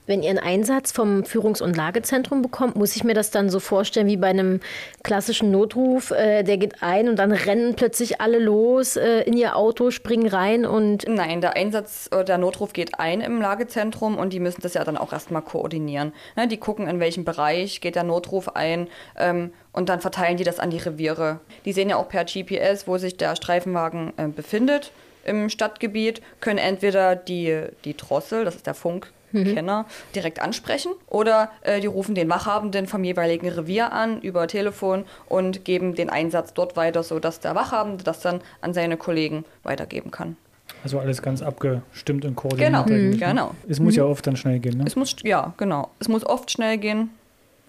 wenn 0.06 0.22
ihr 0.22 0.30
einen 0.30 0.38
Einsatz 0.38 0.92
vom 0.92 1.24
Führungs- 1.24 1.62
und 1.62 1.76
Lagezentrum 1.76 2.42
bekommt, 2.42 2.76
muss 2.76 2.96
ich 2.96 3.04
mir 3.04 3.14
das 3.14 3.30
dann 3.30 3.50
so 3.50 3.60
vorstellen 3.60 4.06
wie 4.06 4.16
bei 4.16 4.28
einem 4.28 4.60
klassischen 5.02 5.50
Notruf. 5.50 6.10
Äh, 6.10 6.42
der 6.42 6.58
geht 6.58 6.82
ein 6.82 7.08
und 7.08 7.16
dann 7.16 7.32
rennen 7.32 7.74
plötzlich 7.74 8.20
alle 8.20 8.38
los 8.38 8.96
äh, 8.96 9.20
in 9.22 9.36
ihr 9.36 9.56
Auto, 9.56 9.90
springen 9.90 10.28
rein 10.28 10.66
und. 10.66 11.06
Nein, 11.08 11.40
der 11.40 11.56
Einsatz, 11.56 12.10
der 12.10 12.38
Notruf 12.38 12.72
geht 12.72 12.98
ein 12.98 13.20
im 13.20 13.40
Lagezentrum 13.40 14.18
und 14.18 14.32
die 14.32 14.40
müssen 14.40 14.62
das 14.62 14.74
ja 14.74 14.84
dann 14.84 14.96
auch 14.96 15.12
erstmal 15.12 15.42
koordinieren. 15.42 16.12
Ne, 16.36 16.48
die 16.48 16.58
gucken, 16.58 16.86
in 16.86 17.00
welchem 17.00 17.24
Bereich 17.24 17.80
geht 17.80 17.96
der 17.96 18.04
Notruf 18.04 18.56
ein 18.56 18.88
ähm, 19.16 19.52
und 19.72 19.88
dann 19.88 20.00
verteilen 20.00 20.36
die 20.36 20.44
das 20.44 20.60
an 20.60 20.70
die 20.70 20.78
Reviere. 20.78 21.40
Die 21.64 21.72
sehen 21.72 21.88
ja 21.88 21.96
auch 21.96 22.08
per 22.08 22.24
GPS, 22.24 22.86
wo 22.86 22.98
sich 22.98 23.16
der 23.16 23.36
Streifenwagen 23.36 24.12
äh, 24.16 24.28
befindet 24.28 24.92
im 25.24 25.48
Stadtgebiet, 25.48 26.20
können 26.40 26.58
entweder 26.58 27.16
die, 27.16 27.62
die 27.84 27.96
Drossel, 27.96 28.44
das 28.44 28.56
ist 28.56 28.66
der 28.66 28.74
Funk, 28.74 29.10
mhm. 29.34 29.54
Kenner 29.54 29.86
direkt 30.14 30.40
ansprechen 30.40 30.92
oder 31.08 31.50
äh, 31.62 31.80
die 31.80 31.86
rufen 31.86 32.14
den 32.14 32.28
Wachhabenden 32.28 32.86
vom 32.86 33.04
jeweiligen 33.04 33.48
Revier 33.48 33.92
an 33.92 34.20
über 34.20 34.46
Telefon 34.46 35.04
und 35.28 35.64
geben 35.64 35.94
den 35.94 36.10
Einsatz 36.10 36.54
dort 36.54 36.76
weiter, 36.76 37.02
sodass 37.02 37.40
der 37.40 37.54
Wachhabende 37.54 38.04
das 38.04 38.20
dann 38.20 38.40
an 38.60 38.74
seine 38.74 38.96
Kollegen 38.96 39.44
weitergeben 39.62 40.10
kann. 40.10 40.36
Also 40.82 40.98
alles 40.98 41.22
ganz 41.22 41.42
abgestimmt 41.42 42.24
und 42.24 42.36
koordiniert. 42.36 42.86
Genau, 42.86 42.98
mhm. 42.98 43.18
genau. 43.18 43.54
Es 43.68 43.80
muss 43.80 43.94
mhm. 43.94 43.98
ja 43.98 44.04
oft 44.04 44.26
dann 44.26 44.36
schnell 44.36 44.58
gehen, 44.58 44.78
ne? 44.78 44.84
Es 44.86 44.96
muss, 44.96 45.16
ja, 45.22 45.52
genau. 45.56 45.90
Es 45.98 46.08
muss 46.08 46.24
oft 46.24 46.50
schnell 46.50 46.78
gehen. 46.78 47.10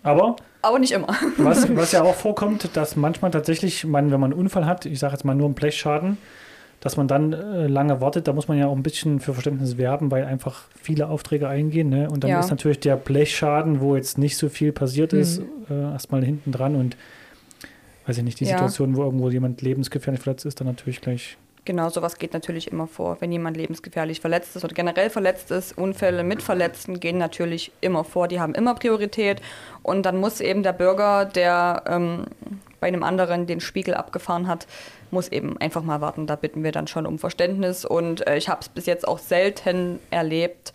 Aber? 0.03 0.35
Aber 0.61 0.79
nicht 0.79 0.91
immer. 0.91 1.15
Was, 1.37 1.75
was 1.75 1.91
ja 1.91 2.03
auch 2.03 2.15
vorkommt, 2.15 2.75
dass 2.75 2.95
manchmal 2.95 3.31
tatsächlich, 3.31 3.85
man, 3.85 4.11
wenn 4.11 4.19
man 4.19 4.31
einen 4.31 4.39
Unfall 4.39 4.65
hat, 4.65 4.85
ich 4.85 4.99
sage 4.99 5.13
jetzt 5.13 5.23
mal 5.23 5.35
nur 5.35 5.45
einen 5.45 5.55
Blechschaden, 5.55 6.17
dass 6.85 6.97
man 6.97 7.07
dann 7.07 7.33
äh, 7.33 7.65
lange 7.65 7.99
wartet, 7.99 8.27
da 8.27 8.33
muss 8.33 8.47
man 8.47 8.59
ja 8.59 8.67
auch 8.67 8.75
ein 8.75 8.83
bisschen 8.83 9.19
für 9.19 9.33
Verständnis 9.33 9.79
werben, 9.79 10.11
weil 10.11 10.23
einfach 10.23 10.65
viele 10.79 11.07
Aufträge 11.07 11.47
eingehen. 11.47 11.89
Ne? 11.89 12.07
Und 12.11 12.23
dann 12.23 12.29
ja. 12.29 12.39
ist 12.39 12.51
natürlich 12.51 12.79
der 12.79 12.95
Blechschaden, 12.95 13.81
wo 13.81 13.95
jetzt 13.95 14.19
nicht 14.19 14.37
so 14.37 14.49
viel 14.49 14.71
passiert 14.71 15.11
mhm. 15.11 15.19
ist, 15.19 15.41
äh, 15.67 15.73
erstmal 15.73 16.23
hinten 16.23 16.51
dran 16.51 16.75
und 16.75 16.95
weiß 18.05 18.19
ich 18.19 18.23
nicht, 18.23 18.39
die 18.39 18.45
ja. 18.45 18.51
Situation, 18.51 18.95
wo 18.95 19.01
irgendwo 19.01 19.31
jemand 19.31 19.63
lebensgefährlich 19.63 20.21
verletzt 20.21 20.45
ist, 20.45 20.59
dann 20.59 20.67
natürlich 20.67 21.01
gleich. 21.01 21.39
Genau, 21.65 21.89
sowas 21.89 22.19
geht 22.19 22.33
natürlich 22.33 22.71
immer 22.71 22.85
vor. 22.85 23.17
Wenn 23.19 23.31
jemand 23.31 23.57
lebensgefährlich 23.57 24.21
verletzt 24.21 24.55
ist 24.55 24.63
oder 24.63 24.75
generell 24.75 25.09
verletzt 25.09 25.49
ist, 25.49 25.75
Unfälle 25.75 26.23
mit 26.23 26.43
Verletzten 26.43 26.99
gehen 26.99 27.17
natürlich 27.17 27.71
immer 27.81 28.03
vor. 28.03 28.27
Die 28.27 28.39
haben 28.39 28.53
immer 28.53 28.75
Priorität. 28.75 29.41
Und 29.81 30.05
dann 30.05 30.17
muss 30.17 30.39
eben 30.39 30.61
der 30.61 30.73
Bürger, 30.73 31.25
der 31.25 31.81
ähm, 31.87 32.25
bei 32.79 32.87
einem 32.87 33.03
anderen 33.03 33.47
den 33.47 33.59
Spiegel 33.59 33.93
abgefahren 33.93 34.47
hat, 34.47 34.67
muss 35.11 35.29
eben 35.29 35.57
einfach 35.57 35.83
mal 35.83 36.01
warten. 36.01 36.27
Da 36.27 36.35
bitten 36.35 36.63
wir 36.63 36.71
dann 36.71 36.87
schon 36.87 37.05
um 37.05 37.19
Verständnis. 37.19 37.85
Und 37.85 38.25
äh, 38.27 38.37
ich 38.37 38.49
habe 38.49 38.61
es 38.61 38.69
bis 38.69 38.85
jetzt 38.85 39.07
auch 39.07 39.19
selten 39.19 39.99
erlebt, 40.11 40.73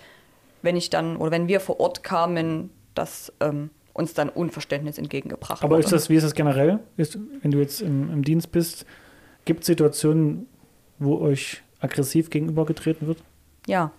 wenn 0.63 0.77
ich 0.77 0.91
dann 0.91 1.17
oder 1.17 1.31
wenn 1.31 1.49
wir 1.49 1.61
vor 1.61 1.81
Ort 1.81 2.03
kamen, 2.03 2.71
dass 2.95 3.33
ähm, 3.41 3.71
uns 3.93 4.15
dann 4.15 4.29
Unverständnis 4.29 4.99
entgegengebracht 4.99 5.63
Aber 5.63 5.77
wurde. 5.77 5.85
ist 5.85 5.93
das, 5.93 6.09
wie 6.09 6.17
ist 6.17 6.25
das 6.25 6.35
generell? 6.35 6.81
Ist, 6.97 7.19
wenn 7.43 7.51
du 7.51 7.59
jetzt 7.59 7.81
im, 7.81 8.13
im 8.13 8.25
Dienst 8.25 8.53
bist, 8.53 8.87
gibt 9.45 9.61
es 9.61 9.67
Situationen, 9.67 10.47
wo 10.99 11.19
euch 11.19 11.63
aggressiv 11.81 12.31
gegenübergetreten 12.31 13.07
wird? 13.07 13.19
Ja, 13.67 13.93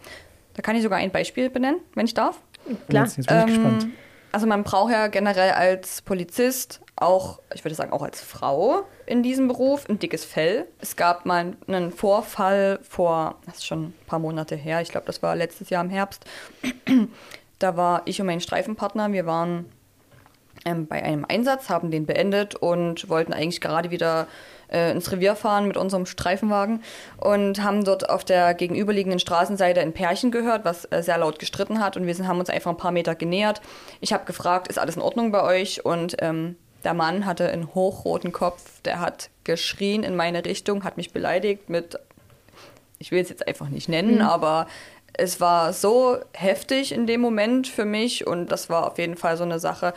da 0.53 0.61
kann 0.61 0.75
ich 0.75 0.83
sogar 0.83 0.99
ein 0.99 1.11
Beispiel 1.11 1.49
benennen, 1.49 1.79
wenn 1.95 2.05
ich 2.05 2.13
darf. 2.13 2.41
Klar. 2.89 3.05
Jetzt, 3.05 3.17
jetzt 3.17 3.27
bin 3.27 3.37
ich 3.37 3.43
ähm, 3.43 3.47
gespannt. 3.47 3.87
Also 4.31 4.47
man 4.47 4.63
braucht 4.63 4.91
ja 4.91 5.07
generell 5.07 5.51
als 5.51 6.01
Polizist 6.01 6.79
auch, 6.95 7.39
ich 7.53 7.65
würde 7.65 7.75
sagen 7.75 7.91
auch 7.91 8.01
als 8.01 8.21
Frau 8.21 8.83
in 9.05 9.23
diesem 9.23 9.47
Beruf, 9.47 9.89
ein 9.89 9.99
dickes 9.99 10.23
Fell. 10.23 10.67
Es 10.79 10.95
gab 10.95 11.25
mal 11.25 11.53
einen 11.67 11.91
Vorfall 11.91 12.79
vor, 12.87 13.35
das 13.45 13.57
ist 13.57 13.65
schon 13.65 13.85
ein 13.87 13.93
paar 14.07 14.19
Monate 14.19 14.55
her, 14.55 14.81
ich 14.81 14.89
glaube, 14.89 15.07
das 15.07 15.21
war 15.21 15.35
letztes 15.35 15.69
Jahr 15.69 15.83
im 15.83 15.89
Herbst. 15.89 16.25
da 17.59 17.75
war 17.75 18.03
ich 18.05 18.21
und 18.21 18.27
mein 18.27 18.39
Streifenpartner, 18.39 19.11
wir 19.11 19.25
waren 19.25 19.65
ähm, 20.65 20.87
bei 20.87 21.03
einem 21.03 21.25
Einsatz, 21.27 21.69
haben 21.69 21.91
den 21.91 22.05
beendet 22.05 22.55
und 22.55 23.09
wollten 23.09 23.33
eigentlich 23.33 23.61
gerade 23.61 23.91
wieder 23.91 24.27
äh, 24.71 24.91
ins 24.91 25.11
Revier 25.11 25.35
fahren 25.35 25.67
mit 25.67 25.77
unserem 25.77 26.05
Streifenwagen 26.05 26.83
und 27.17 27.63
haben 27.63 27.83
dort 27.83 28.09
auf 28.09 28.23
der 28.23 28.53
gegenüberliegenden 28.53 29.19
Straßenseite 29.19 29.81
ein 29.81 29.93
Pärchen 29.93 30.31
gehört, 30.31 30.65
was 30.65 30.85
äh, 30.85 31.03
sehr 31.03 31.17
laut 31.17 31.39
gestritten 31.39 31.83
hat 31.83 31.97
und 31.97 32.07
wir 32.07 32.15
sind, 32.15 32.27
haben 32.27 32.39
uns 32.39 32.49
einfach 32.49 32.71
ein 32.71 32.77
paar 32.77 32.91
Meter 32.91 33.15
genähert. 33.15 33.61
Ich 33.99 34.13
habe 34.13 34.25
gefragt, 34.25 34.67
ist 34.67 34.79
alles 34.79 34.95
in 34.95 35.01
Ordnung 35.01 35.31
bei 35.31 35.43
euch? 35.43 35.85
Und 35.85 36.17
ähm, 36.19 36.55
der 36.83 36.93
Mann 36.93 37.25
hatte 37.25 37.49
einen 37.49 37.73
hochroten 37.75 38.31
Kopf, 38.31 38.81
der 38.83 38.99
hat 38.99 39.29
geschrien 39.43 40.03
in 40.03 40.15
meine 40.15 40.45
Richtung, 40.45 40.83
hat 40.83 40.97
mich 40.97 41.11
beleidigt 41.11 41.69
mit, 41.69 41.99
ich 42.97 43.11
will 43.11 43.21
es 43.21 43.29
jetzt 43.29 43.47
einfach 43.47 43.69
nicht 43.69 43.89
nennen, 43.89 44.15
mhm. 44.15 44.21
aber 44.21 44.67
es 45.13 45.41
war 45.41 45.73
so 45.73 46.17
heftig 46.33 46.91
in 46.91 47.05
dem 47.05 47.21
Moment 47.21 47.67
für 47.67 47.85
mich 47.85 48.25
und 48.25 48.51
das 48.51 48.69
war 48.69 48.87
auf 48.87 48.97
jeden 48.97 49.17
Fall 49.17 49.37
so 49.37 49.43
eine 49.43 49.59
Sache, 49.59 49.93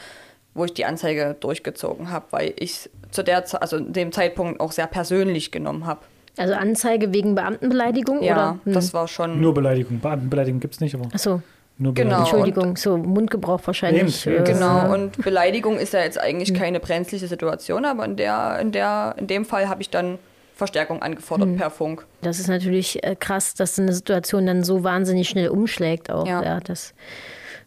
wo 0.55 0.65
ich 0.65 0.73
die 0.75 0.85
Anzeige 0.85 1.37
durchgezogen 1.41 2.11
habe, 2.11 2.27
weil 2.31 2.55
ich 2.57 2.89
zu 3.11 3.23
der, 3.23 3.45
Ze- 3.45 3.61
also 3.61 3.79
dem 3.81 4.13
Zeitpunkt 4.13 4.61
auch 4.61 4.73
sehr 4.73 4.87
persönlich 4.87 5.51
genommen 5.51 5.87
habe. 5.87 6.01
Also 6.37 6.55
Anzeige 6.55 7.13
wegen 7.13 7.35
Beamtenbeleidigung 7.35 8.23
Ja, 8.23 8.33
oder? 8.35 8.59
Hm. 8.65 8.73
das 8.73 8.93
war 8.95 9.07
schon. 9.09 9.41
Nur 9.41 9.55
Beleidigung. 9.55 10.01
Beamtenbeleidigung 10.01 10.61
gibt 10.61 10.75
es 10.75 10.81
nicht, 10.81 10.95
aber 10.95 11.07
Achso, 11.13 11.43
nur 11.79 11.95
Genau. 11.95 12.21
Entschuldigung, 12.21 12.77
so 12.77 12.97
Mundgebrauch 12.97 13.61
wahrscheinlich. 13.65 14.27
Eben, 14.27 14.39
äh, 14.39 14.45
Genau, 14.45 14.93
und 14.93 15.17
Beleidigung 15.23 15.79
ist 15.79 15.93
ja 15.93 16.01
jetzt 16.01 16.19
eigentlich 16.21 16.53
keine 16.55 16.81
brenzliche 16.81 17.27
Situation, 17.29 17.85
aber 17.85 18.05
in, 18.05 18.17
der, 18.17 18.59
in, 18.61 18.73
der, 18.73 19.15
in 19.19 19.27
dem 19.29 19.45
Fall 19.45 19.69
habe 19.69 19.83
ich 19.83 19.91
dann 19.91 20.19
Verstärkung 20.57 21.03
angefordert 21.03 21.57
per 21.57 21.69
Funk. 21.71 22.07
Das 22.23 22.39
ist 22.39 22.47
natürlich 22.49 23.03
äh, 23.05 23.17
krass, 23.19 23.55
dass 23.55 23.77
eine 23.79 23.93
Situation 23.93 24.47
dann 24.47 24.63
so 24.63 24.85
wahnsinnig 24.85 25.29
schnell 25.29 25.49
umschlägt 25.49 26.11
auch. 26.13 26.27
Ja. 26.29 26.43
Ja. 26.45 26.61
das 26.61 26.95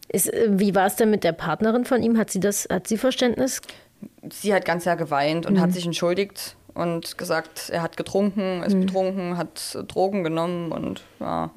ist, 0.08 0.32
äh, 0.32 0.48
wie 0.50 0.74
war 0.74 0.86
es 0.86 0.96
denn 0.96 1.10
mit 1.10 1.24
der 1.24 1.32
Partnerin 1.32 1.84
von 1.84 2.02
ihm? 2.02 2.18
Hat 2.18 2.30
sie 2.30 2.40
das, 2.40 2.66
hat 2.70 2.86
sie 2.86 2.96
Verständnis? 2.96 3.60
Sie 4.30 4.54
hat 4.54 4.64
ganz 4.64 4.84
sehr 4.84 4.96
geweint 4.96 5.46
und 5.46 5.60
hat 5.60 5.72
sich 5.72 5.84
entschuldigt 5.84 6.56
und 6.74 7.18
gesagt, 7.18 7.70
er 7.70 7.82
hat 7.82 7.96
getrunken, 7.96 8.62
ist 8.62 8.78
betrunken, 8.78 9.36
hat 9.36 9.76
Drogen 9.88 10.22
genommen 10.22 10.70
und 10.70 11.02
ja. 11.18 11.50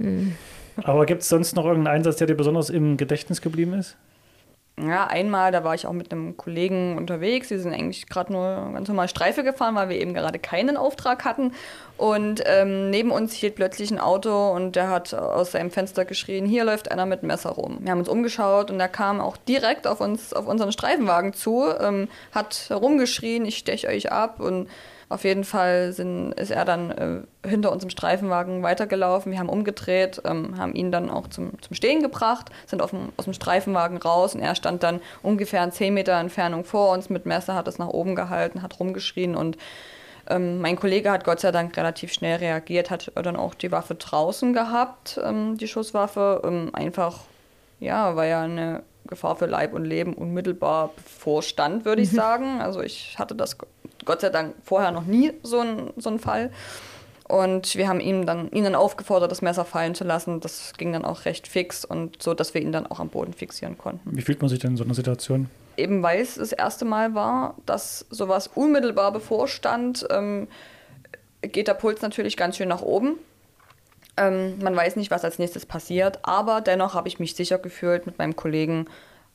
Aber 0.77 1.05
gibt 1.05 1.22
es 1.22 1.29
sonst 1.29 1.55
noch 1.55 1.65
irgendeinen 1.65 1.98
Einsatz, 1.98 2.15
der 2.17 2.25
dir 2.27 2.36
besonders 2.36 2.72
im 2.72 2.98
Gedächtnis 2.98 3.41
geblieben 3.41 3.74
ist? 3.74 3.98
Ja, 4.80 5.06
einmal, 5.06 5.51
da 5.51 5.63
war 5.63 5.75
ich 5.75 5.86
auch 5.86 5.94
mit 5.94 6.12
einem 6.12 6.38
Kollegen 6.38 6.98
unterwegs. 6.98 7.50
Wir 7.50 7.60
sind 7.60 7.74
eigentlich 7.74 8.08
gerade 8.08 8.32
nur 8.32 8.72
ganz 8.74 8.88
normal 8.88 9.10
Streife 9.10 9.44
gefahren, 9.44 9.75
weil 9.75 9.90
wir 9.90 10.00
eben 10.00 10.13
gerade 10.13 10.40
keinen 10.40 10.78
Auftrag 10.78 11.24
hatten. 11.25 11.54
Und 11.98 12.42
ähm, 12.46 12.90
neben 12.90 13.12
uns 13.12 13.34
hielt 13.34 13.56
plötzlich 13.56 13.92
ein 13.92 14.00
Auto 14.00 14.51
und 14.51 14.75
der 14.75 14.90
hat 14.90 15.13
aus 15.13 15.51
seinem 15.51 15.70
Fenster 15.70 16.06
geschrien, 16.06 16.46
hier 16.46 16.63
läuft 16.63 16.90
einer 16.90 17.06
mit 17.06 17.22
Messer 17.22 17.51
rum. 17.51 17.78
Wir 17.82 17.92
haben 17.92 18.00
uns 18.00 18.10
umgeschaut 18.10 18.72
und 18.72 18.80
der 18.80 18.88
kam 18.88 19.22
auch 19.22 19.38
direkt 19.38 19.86
auf 19.86 20.01
uns, 20.01 20.34
auf 20.34 20.48
unseren 20.48 20.72
Streifenwagen 20.72 21.34
zu, 21.34 21.66
ähm, 21.80 22.08
hat 22.32 22.70
rumgeschrien, 22.72 23.46
ich 23.46 23.58
stech 23.58 23.88
euch 23.88 24.12
ab 24.12 24.40
und 24.40 24.68
auf 25.12 25.25
jeden 25.25 25.44
Fall 25.44 25.91
sind, 25.91 26.32
ist 26.34 26.51
er 26.51 26.63
dann 26.63 26.91
äh, 26.91 27.48
hinter 27.48 27.72
uns 27.72 27.84
im 27.84 27.89
Streifenwagen 27.89 28.63
weitergelaufen. 28.63 29.32
Wir 29.32 29.39
haben 29.39 29.50
umgedreht, 29.50 30.22
ähm, 30.25 30.58
haben 30.58 30.74
ihn 30.74 30.91
dann 30.91 31.10
auch 31.10 31.27
zum, 31.27 31.62
zum 31.62 31.75
Stehen 31.75 32.01
gebracht, 32.01 32.50
sind 32.65 32.82
auf 32.82 32.91
dem, 32.91 33.10
aus 33.18 33.25
dem 33.25 33.34
Streifenwagen 33.34 33.98
raus 33.98 34.36
und 34.36 34.41
er 34.41 34.56
stand 34.56 34.84
dann 34.84 35.01
ungefähr 35.22 35.63
in 35.63 35.72
10 35.72 35.94
Meter 35.94 36.13
Entfernung 36.13 36.63
vor 36.63 36.94
uns 36.94 37.10
mit 37.10 37.25
Messer, 37.25 37.56
hat 37.56 37.68
es 37.68 37.77
nach 37.77 37.89
oben 37.89 38.15
gehalten, 38.15 38.62
hat 38.62 38.80
rumgeschrien 38.80 39.36
und 39.36 39.58
ähm, 40.30 40.62
mein 40.62 40.77
Kollege 40.77 41.12
hat 41.12 41.25
Gott 41.25 41.41
sei 41.41 41.51
Dank 41.51 41.75
relativ 41.75 42.13
schnell 42.13 42.38
reagiert, 42.38 42.89
hat 42.89 43.12
dann 43.15 43.36
auch 43.36 43.53
die 43.53 43.72
Waffe 43.72 43.96
draußen 43.96 44.53
gehabt, 44.53 45.20
ähm, 45.22 45.58
die 45.58 45.68
Schusswaffe, 45.68 46.41
ähm, 46.46 46.70
einfach, 46.74 47.20
ja, 47.80 48.15
weil 48.15 48.30
ja 48.30 48.41
eine 48.44 48.84
Gefahr 49.08 49.36
für 49.36 49.46
Leib 49.46 49.74
und 49.74 49.84
Leben 49.84 50.13
unmittelbar 50.13 50.91
bevorstand, 50.96 51.86
würde 51.86 52.01
ich 52.01 52.12
sagen. 52.12 52.62
Also 52.62 52.82
ich 52.82 53.18
hatte 53.20 53.36
das 53.36 53.58
Gott 54.05 54.22
sei 54.22 54.29
Dank 54.29 54.55
vorher 54.63 54.91
noch 54.91 55.05
nie 55.05 55.34
so 55.43 55.60
einen 55.60 55.93
so 55.98 56.10
einen 56.10 56.20
Fall. 56.20 56.51
Und 57.31 57.75
wir 57.77 57.88
haben 57.88 58.01
ihm 58.01 58.25
dann, 58.25 58.51
ihn 58.51 58.65
dann 58.65 58.75
aufgefordert, 58.75 59.31
das 59.31 59.41
Messer 59.41 59.63
fallen 59.63 59.96
zu 59.96 60.03
lassen. 60.03 60.41
Das 60.41 60.74
ging 60.77 60.91
dann 60.91 61.05
auch 61.05 61.24
recht 61.24 61.48
fix 61.48 61.86
und 61.86 62.22
so, 62.22 62.34
dass 62.34 62.53
wir 62.53 62.62
ihn 62.62 62.74
dann 62.74 62.86
auch 62.86 63.00
am 63.00 63.08
Boden 63.08 63.31
fixieren 63.31 63.77
konnten. 63.77 64.17
Wie 64.17 64.22
fühlt 64.22 64.41
man 64.41 64.50
sich 64.50 64.60
denn 64.60 64.72
in 64.72 64.77
so 64.77 64.84
einer 64.84 64.93
Situation? 64.93 65.50
Eben 65.77 66.03
weil 66.03 66.20
es 66.20 66.36
das 66.36 66.51
erste 66.51 66.84
Mal 66.84 67.15
war, 67.15 67.55
dass 67.65 68.05
sowas 68.10 68.48
unmittelbar 68.53 69.13
bevorstand, 69.13 70.05
ähm, 70.12 70.50
geht 71.41 71.70
der 71.70 71.74
Puls 71.74 72.01
natürlich 72.01 72.36
ganz 72.36 72.58
schön 72.58 72.67
nach 72.67 72.81
oben. 72.81 73.17
Ähm, 74.17 74.60
man 74.62 74.75
weiß 74.75 74.98
nicht, 74.98 75.10
was 75.10 75.24
als 75.24 75.39
nächstes 75.39 75.65
passiert, 75.65 76.20
aber 76.24 76.60
dennoch 76.60 76.96
habe 76.96 77.08
ich 77.08 77.20
mich 77.20 77.36
sicher 77.36 77.58
gefühlt 77.60 78.05
mit 78.05 78.17
meinem 78.17 78.36
Kollegen, 78.36 78.88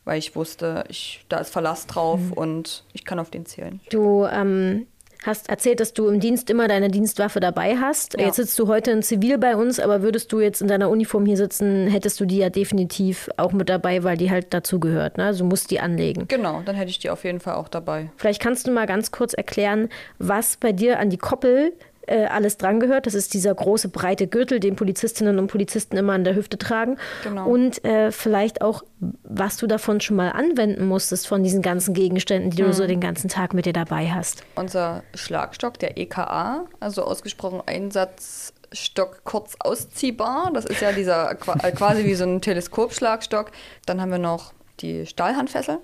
weil 0.07 0.19
ich 0.19 0.35
wusste, 0.35 0.85
ich, 0.89 1.25
da 1.29 1.39
ist 1.39 1.53
Verlass 1.53 1.87
drauf 1.87 2.21
und 2.35 2.85
ich 2.95 3.05
kann 3.05 3.19
auf 3.19 3.29
den 3.29 3.45
zählen. 3.45 3.81
Du 3.91 4.25
ähm, 4.25 4.87
hast 5.25 5.49
erzählt, 5.49 5.81
dass 5.81 5.93
du 5.93 6.09
im 6.09 6.21
Dienst 6.21 6.49
immer 6.49 6.69
deine 6.69 6.89
Dienstwaffe 6.89 7.41
dabei 7.41 7.77
hast. 7.77 8.15
Ja. 8.15 8.27
Jetzt 8.27 8.37
sitzt 8.37 8.59
du 8.59 8.69
heute 8.69 8.93
in 8.93 9.03
Zivil 9.03 9.37
bei 9.37 9.57
uns, 9.57 9.81
aber 9.81 10.03
würdest 10.03 10.33
du 10.33 10.41
jetzt 10.41 10.63
in 10.63 10.69
deiner 10.69 10.89
Uniform 10.91 11.27
hier 11.27 11.37
sitzen, 11.37 11.89
hättest 11.89 12.21
du 12.21 12.25
die 12.25 12.39
ja 12.39 12.51
definitiv 12.51 13.29
auch 13.37 13.53
mit 13.53 13.69
dabei, 13.69 14.05
weil 14.05 14.17
die 14.17 14.31
halt 14.31 14.55
dazugehört. 14.55 15.19
Ne? 15.19 15.25
Also 15.25 15.45
du 15.45 15.51
musst 15.51 15.73
die 15.73 15.81
anlegen. 15.81 16.29
Genau, 16.29 16.63
dann 16.65 16.77
hätte 16.77 16.91
ich 16.91 17.01
die 17.01 17.11
auf 17.11 17.25
jeden 17.25 17.41
Fall 17.41 17.55
auch 17.55 17.69
dabei. 17.69 18.11
Vielleicht 18.17 18.41
kannst 18.41 18.69
du 18.69 18.71
mal 18.71 18.87
ganz 18.87 19.11
kurz 19.11 19.35
erklären, 19.35 19.89
was 20.19 20.57
bei 20.57 20.71
dir 20.71 21.01
an 21.01 21.11
die 21.11 21.19
Koppel 21.19 21.73
äh, 22.07 22.27
alles 22.27 22.57
drangehört. 22.57 23.07
Das 23.07 23.15
ist 23.15 23.35
dieser 23.35 23.55
große 23.55 23.89
breite 23.89 24.27
Gürtel, 24.27 24.61
den 24.61 24.77
Polizistinnen 24.77 25.39
und 25.39 25.49
Polizisten 25.49 25.97
immer 25.97 26.13
an 26.13 26.25
der 26.25 26.35
Hüfte 26.35 26.59
tragen. 26.59 26.97
Genau. 27.23 27.49
Und 27.49 27.85
äh, 27.85 28.11
vielleicht 28.13 28.63
auch, 28.63 28.83
was 29.25 29.57
du 29.57 29.67
davon 29.67 30.01
schon 30.01 30.17
mal 30.17 30.31
anwenden 30.31 30.87
musstest 30.87 31.27
von 31.27 31.43
diesen 31.43 31.63
ganzen 31.63 31.95
Gegenständen, 31.95 32.51
die 32.51 32.63
du 32.63 32.73
so 32.73 32.87
den 32.87 33.01
ganzen 33.01 33.29
Tag 33.29 33.55
mit 33.55 33.67
dir 33.67 33.73
dabei 33.73 34.11
hast. 34.11 34.45
Unser 34.55 35.03
Schlagstock, 35.15 35.79
der 35.79 35.99
EKA, 35.99 36.65
also 36.81 37.05
ausgesprochen 37.05 37.63
Einsatzstock 37.67 39.23
kurz 39.25 39.57
ausziehbar. 39.59 40.51
Das 40.55 40.65
ist 40.65 40.81
ja 40.81 40.93
dieser 40.93 41.33
äh, 41.33 41.73
quasi 41.73 42.05
wie 42.05 42.15
so 42.15 42.25
ein 42.25 42.41
Teleskopschlagstock. 42.41 43.51
Dann 43.87 44.01
haben 44.01 44.11
wir 44.11 44.19
noch 44.19 44.53
die 44.81 45.07
Stahlhandfessel, 45.07 45.79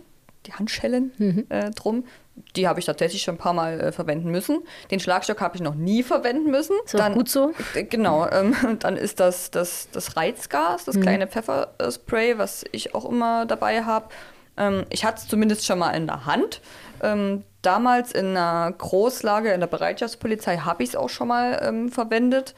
die 0.46 0.52
Handschellen 0.52 1.46
äh, 1.50 1.70
drum. 1.70 2.04
Die 2.56 2.66
habe 2.66 2.80
ich 2.80 2.86
tatsächlich 2.86 3.22
schon 3.22 3.34
ein 3.34 3.38
paar 3.38 3.52
Mal 3.52 3.80
äh, 3.80 3.92
verwenden 3.92 4.30
müssen. 4.30 4.60
Den 4.90 5.00
Schlagstock 5.00 5.40
habe 5.40 5.56
ich 5.56 5.62
noch 5.62 5.74
nie 5.74 6.02
verwenden 6.02 6.50
müssen. 6.50 6.76
Ist 6.84 7.00
auch 7.00 7.12
gut 7.12 7.28
so. 7.28 7.52
Äh, 7.74 7.84
Genau, 7.84 8.28
ähm, 8.28 8.54
dann 8.80 8.96
ist 8.96 9.20
das, 9.20 9.50
das, 9.50 9.88
das 9.92 10.16
Reizgas, 10.16 10.84
das 10.84 11.00
kleine 11.00 11.26
Pfefferspray, 11.26 12.38
was 12.38 12.64
ich 12.72 12.94
auch 12.94 13.04
immer 13.04 13.46
dabei 13.46 13.84
habe. 13.84 14.06
Ähm, 14.56 14.84
ich 14.90 15.04
hatte 15.04 15.18
es 15.18 15.28
zumindest 15.28 15.66
schon 15.66 15.78
mal 15.78 15.90
in 15.92 16.06
der 16.06 16.26
Hand. 16.26 16.60
Ähm, 17.02 17.44
damals 17.62 18.12
in 18.12 18.36
einer 18.36 18.72
Großlage 18.72 19.52
in 19.52 19.60
der 19.60 19.66
Bereitschaftspolizei 19.66 20.58
habe 20.58 20.82
ich 20.82 20.90
es 20.90 20.96
auch 20.96 21.08
schon 21.08 21.28
mal 21.28 21.60
ähm, 21.62 21.90
verwendet. 21.90 22.54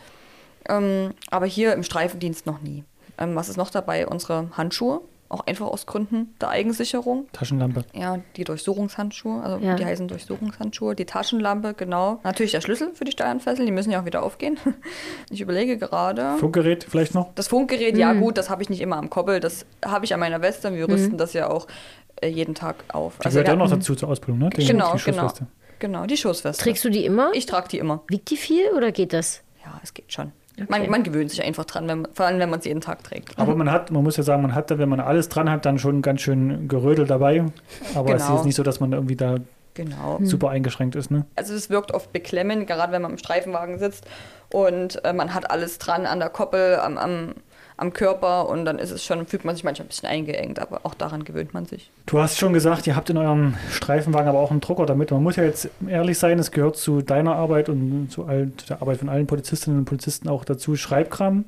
Ähm, 0.69 1.15
aber 1.31 1.47
hier 1.47 1.73
im 1.73 1.83
Streifendienst 1.83 2.47
noch 2.47 2.61
nie. 2.61 2.85
Ähm, 3.19 3.37
was 3.37 3.49
ist 3.49 3.57
noch 3.57 3.71
dabei? 3.71 4.07
Unsere 4.07 4.49
Handschuhe. 4.57 5.01
Auch 5.29 5.41
einfach 5.47 5.67
aus 5.67 5.87
Gründen 5.87 6.35
der 6.41 6.51
Eigensicherung. 6.51 7.27
Taschenlampe. 7.33 7.85
Ja, 7.95 8.19
die 8.37 8.45
Durchsuchungshandschuhe, 8.45 9.43
also 9.43 9.59
Ja. 9.65 9.75
die 9.75 9.85
heißen 9.85 10.07
Durchsuchungshandschuhe, 10.07 10.95
die 10.95 11.07
Taschenlampe, 11.07 11.75
genau. 11.75 12.21
Natürlich 12.23 12.53
der 12.53 12.61
Schlüssel 12.61 12.91
für 12.95 13.05
die 13.05 13.13
Steuernfessel, 13.13 13.65
die 13.67 13.73
müssen 13.73 13.91
ja 13.91 14.01
auch 14.01 14.05
wieder 14.05 14.23
aufgehen. 14.23 14.59
Ich 15.31 15.41
überlege 15.41 15.79
gerade. 15.79 16.37
Funkgerät 16.39 16.85
vielleicht 16.89 17.15
noch? 17.15 17.33
Das 17.35 17.49
Funkgerät, 17.49 17.97
ja 17.97 18.13
gut, 18.13 18.37
das 18.39 18.51
habe 18.51 18.63
ich 18.63 18.69
nicht 18.71 18.81
immer 18.81 18.97
am 18.97 19.11
Koppel, 19.11 19.41
das 19.41 19.67
habe 19.85 20.05
ich 20.05 20.13
an 20.15 20.21
meiner 20.21 20.43
Weste. 20.43 20.73
Wir 20.75 20.89
rüsten 20.89 21.17
das 21.19 21.33
ja 21.33 21.49
auch 21.51 21.67
äh, 22.21 22.29
jeden 22.29 22.55
Tag 22.55 22.85
auf. 22.89 23.19
Die 23.19 23.29
gehört 23.29 23.49
ja 23.49 23.55
auch 23.55 23.59
noch 23.59 23.65
hatten- 23.71 23.81
dazu 23.81 23.95
zur 23.97 24.11
Ausbildung, 24.11 24.39
ne? 24.39 24.51
Die- 24.51 24.65
Genau, 24.67 24.95
die 24.97 25.03
genau. 25.11 25.33
Genau, 25.81 26.07
die 26.07 26.17
Schussweste. 26.17 26.63
Trägst 26.63 26.85
du 26.85 26.91
die 26.91 27.05
immer? 27.05 27.31
Ich 27.35 27.47
trage 27.47 27.69
die 27.69 27.79
immer. 27.79 28.03
Wiegt 28.09 28.31
die 28.31 28.37
viel 28.37 28.71
oder 28.77 28.93
geht 28.93 29.13
das? 29.13 29.43
Ja, 29.65 29.81
es 29.83 29.93
geht 29.95 30.13
schon. 30.13 30.33
Man, 30.69 30.89
man 30.89 31.03
gewöhnt 31.03 31.31
sich 31.31 31.43
einfach 31.43 31.65
dran, 31.65 31.89
wenn, 31.89 32.07
vor 32.15 32.27
allem 32.27 32.39
wenn 32.39 32.49
man 32.51 32.61
es 32.61 32.65
jeden 32.65 32.81
Tag 32.81 33.03
trägt. 33.03 33.37
Aber 33.39 33.57
man 33.57 33.71
hat, 33.71 33.91
man 33.91 34.05
muss 34.05 34.17
ja 34.17 34.23
sagen, 34.23 34.43
man 34.43 34.55
hat 34.55 34.71
da, 34.71 34.79
wenn 34.79 34.89
man 34.89 35.01
alles 35.01 35.29
dran 35.29 35.51
hat, 35.51 35.67
dann 35.67 35.79
schon 35.79 36.01
ganz 36.01 36.21
schön 36.21 36.69
Gerödel 36.69 37.07
dabei. 37.07 37.45
Aber 37.95 38.15
es 38.15 38.23
ist 38.23 38.29
Genau. 38.29 38.45
nicht 38.45 38.55
so, 38.55 38.63
dass 38.63 38.79
man 38.81 38.93
irgendwie 38.93 39.17
da 39.17 39.37
Genau. 39.75 40.21
super 40.23 40.51
eingeschränkt 40.51 40.95
ist, 40.95 41.11
ne? 41.11 41.27
Also 41.35 41.53
es 41.55 41.69
wirkt 41.71 41.93
oft 41.93 42.13
beklemmend, 42.13 42.69
gerade 42.69 42.93
wenn 42.93 43.03
man 43.03 43.11
im 43.11 43.19
Streifenwagen 43.19 43.81
sitzt 43.81 44.07
und 44.53 45.05
äh, 45.05 45.13
man 45.13 45.35
hat 45.35 45.51
alles 45.51 45.79
dran 45.79 46.07
an 46.07 46.21
der 46.21 46.29
Koppel, 46.29 46.77
am, 46.77 46.97
am, 46.97 47.35
am 47.77 47.93
Körper 47.93 48.49
und 48.49 48.65
dann 48.65 48.79
ist 48.79 48.91
es 48.91 49.05
schon, 49.05 49.27
fühlt 49.27 49.45
man 49.45 49.55
sich 49.57 49.65
manchmal 49.65 49.87
ein 49.87 49.89
bisschen 49.89 50.09
eingeengt, 50.09 50.59
aber 50.61 50.81
auch 50.85 50.95
daran 50.95 51.25
gewöhnt 51.25 51.55
man 51.55 51.67
sich. 51.67 51.91
Du 52.07 52.21
hast 52.21 52.39
schon 52.39 52.53
gesagt, 52.53 52.87
ihr 52.87 52.95
habt 52.95 53.11
in 53.11 53.17
eurem 53.17 53.55
Streifenwagen 53.71 54.29
aber 54.29 54.39
auch 54.39 54.51
einen 54.51 54.61
Drucker 54.61 54.87
damit. 54.87 55.11
Man 55.11 55.23
muss 55.23 55.37
ja 55.37 55.43
jetzt 55.45 55.69
ehrlich 55.87 56.19
sein, 56.19 56.39
es 56.39 56.51
gehört 56.53 56.77
zu 56.77 57.03
deiner 57.03 57.35
Arbeit 57.35 57.69
und 57.69 58.11
zu, 58.11 58.25
der 58.25 58.81
Arbeit 58.81 58.99
von 58.99 59.09
allen 59.09 59.27
Polizistinnen 59.27 59.81
und 59.81 59.85
Polizisten 59.87 60.29
auch 60.29 60.45
dazu. 60.45 60.77
Schreibkram, 60.77 61.45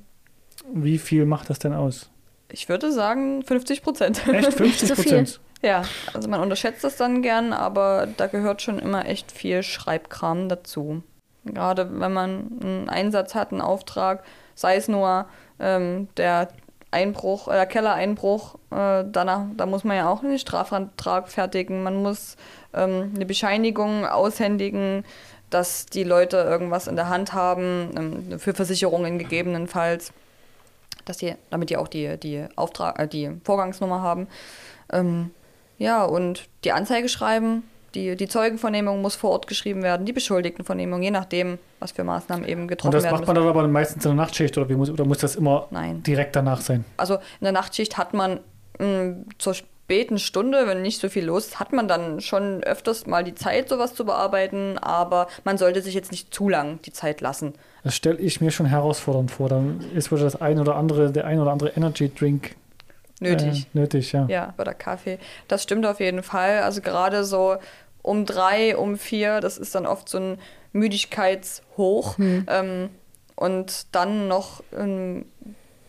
wie 0.75 0.99
viel 0.99 1.27
macht 1.27 1.49
das 1.49 1.59
denn 1.61 1.73
aus? 1.73 2.11
Ich 2.51 2.69
würde 2.69 2.93
sagen 2.93 3.43
50 3.43 3.83
Prozent. 3.83 4.27
Echt? 4.29 4.53
50 4.55 4.89
So 4.89 4.95
viel? 4.95 5.05
Prozent? 5.05 5.41
ja, 5.63 5.83
also 6.13 6.29
man 6.29 6.41
unterschätzt 6.41 6.83
das 6.83 6.97
dann 6.97 7.23
gern, 7.23 7.53
aber 7.53 8.09
da 8.17 8.27
gehört 8.27 8.63
schon 8.63 8.79
immer 8.79 9.07
echt 9.07 9.31
viel 9.31 9.63
Schreibkram 9.63 10.49
dazu. 10.49 11.03
Gerade 11.45 12.01
wenn 12.01 12.13
man 12.13 12.47
einen 12.61 12.89
Einsatz 12.89 13.37
hat, 13.37 13.53
einen 13.53 13.61
Auftrag, 13.61 14.25
sei 14.57 14.75
es 14.77 14.89
nur 14.89 15.27
ähm, 15.61 16.09
der 16.17 16.49
Einbruch, 16.91 17.49
äh, 17.49 17.67
Kellereinbruch, 17.67 18.55
äh, 18.71 19.05
danach, 19.11 19.47
da 19.57 19.67
muss 19.67 19.85
man 19.85 19.97
ja 19.97 20.09
auch 20.09 20.23
einen 20.23 20.39
Strafantrag 20.39 21.29
fertigen. 21.29 21.83
Man 21.83 22.03
muss 22.03 22.37
ähm, 22.73 23.13
eine 23.15 23.27
Bescheinigung 23.27 24.07
aushändigen, 24.07 25.05
dass 25.51 25.87
die 25.87 26.05
Leute 26.05 26.39
irgendwas 26.39 26.87
in 26.87 26.97
der 26.97 27.09
Hand 27.09 27.33
haben, 27.33 27.91
ähm, 27.97 28.39
für 28.39 28.55
Versicherungen 28.55 29.19
gegebenenfalls, 29.19 30.13
dass 31.05 31.19
die, 31.19 31.35
damit 31.51 31.71
die 31.71 31.77
auch 31.77 31.89
die, 31.89 32.17
die, 32.19 32.47
Auftrag, 32.57 32.99
äh, 32.99 33.09
die 33.09 33.31
Vorgangsnummer 33.45 34.01
haben. 34.01 34.29
Ähm, 34.93 35.31
ja, 35.79 36.05
und 36.05 36.49
die 36.65 36.73
Anzeige 36.73 37.09
schreiben, 37.09 37.63
die, 37.95 38.17
die 38.17 38.29
Zeugenvernehmung 38.29 39.01
muss 39.01 39.17
vor 39.17 39.31
Ort 39.31 39.47
geschrieben 39.47 39.83
werden, 39.83 40.07
die 40.07 40.13
Beschuldigtenvernehmung, 40.13 41.03
je 41.03 41.11
nachdem, 41.11 41.59
was 41.81 41.93
für 41.93 42.05
Maßnahmen 42.05 42.47
eben 42.47 42.63
Und 42.63 42.69
getroffen 42.69 42.93
das 42.93 43.05
werden 43.05 43.15
macht 43.15 43.27
man 43.27 43.37
dann 43.37 43.47
aber 43.47 43.67
meistens 43.69 44.05
in 44.05 44.11
der 44.11 44.17
Nachtschicht 44.17 44.57
oder, 44.59 44.69
wie 44.69 44.75
muss, 44.75 44.91
oder 44.91 45.05
muss 45.05 45.19
das 45.19 45.37
immer 45.37 45.67
Nein. 45.71 46.03
direkt 46.03 46.37
danach 46.37 46.61
sein? 46.61 46.85
Also 46.97 47.15
in 47.15 47.45
der 47.45 47.53
Nachtschicht 47.53 47.97
hat 47.97 48.15
man 48.15 48.41
mh, 48.79 49.25
zur 49.39 49.55
späten 49.55 50.19
Stunde, 50.19 50.67
wenn 50.67 50.83
nicht 50.83 51.01
so 51.01 51.09
viel 51.09 51.25
los 51.25 51.47
ist, 51.47 51.61
hat 51.61 51.73
man 51.73 51.87
dann 51.87 52.21
schon 52.21 52.63
öfters 52.65 53.07
mal 53.07 53.23
die 53.23 53.35
Zeit, 53.35 53.69
sowas 53.69 53.95
zu 53.95 54.05
bearbeiten, 54.05 54.79
aber 54.79 55.29
man 55.45 55.59
sollte 55.59 55.81
sich 55.81 55.95
jetzt 55.95 56.11
nicht 56.11 56.35
zu 56.35 56.49
lang 56.49 56.81
die 56.83 56.93
Zeit 56.93 57.21
lassen. 57.21 57.55
Das 57.85 57.95
stelle 57.95 58.19
ich 58.19 58.41
mir 58.41 58.51
schon 58.51 58.67
herausfordernd 58.67 59.31
vor. 59.31 59.49
Dann 59.49 59.81
ist 59.95 60.11
wohl 60.11 60.19
das 60.19 60.41
ein 60.41 60.59
oder 60.59 60.75
andere, 60.75 61.13
der 61.13 61.25
ein 61.25 61.39
oder 61.39 61.53
andere 61.53 61.71
Energy 61.71 62.13
Drink 62.13 62.57
Nötig. 63.21 63.67
Äh, 63.75 63.79
nötig, 63.79 64.13
ja. 64.13 64.27
Ja, 64.29 64.55
oder 64.59 64.75
Kaffee. 64.75 65.19
Das 65.49 65.63
stimmt 65.63 65.87
auf 65.87 66.01
jeden 66.01 66.23
Fall. 66.23 66.61
Also 66.61 66.81
gerade 66.81 67.25
so 67.25 67.57
um 68.03 68.25
drei, 68.27 68.77
um 68.77 68.97
vier, 68.97 69.41
das 69.41 69.59
ist 69.59 69.75
dann 69.75 69.87
oft 69.87 70.09
so 70.09 70.19
ein 70.19 70.39
Müdigkeitshoch. 70.73 72.19
Ähm, 72.19 72.91
und 73.35 73.95
dann 73.95 74.29
noch 74.29 74.63
ähm, 74.77 75.27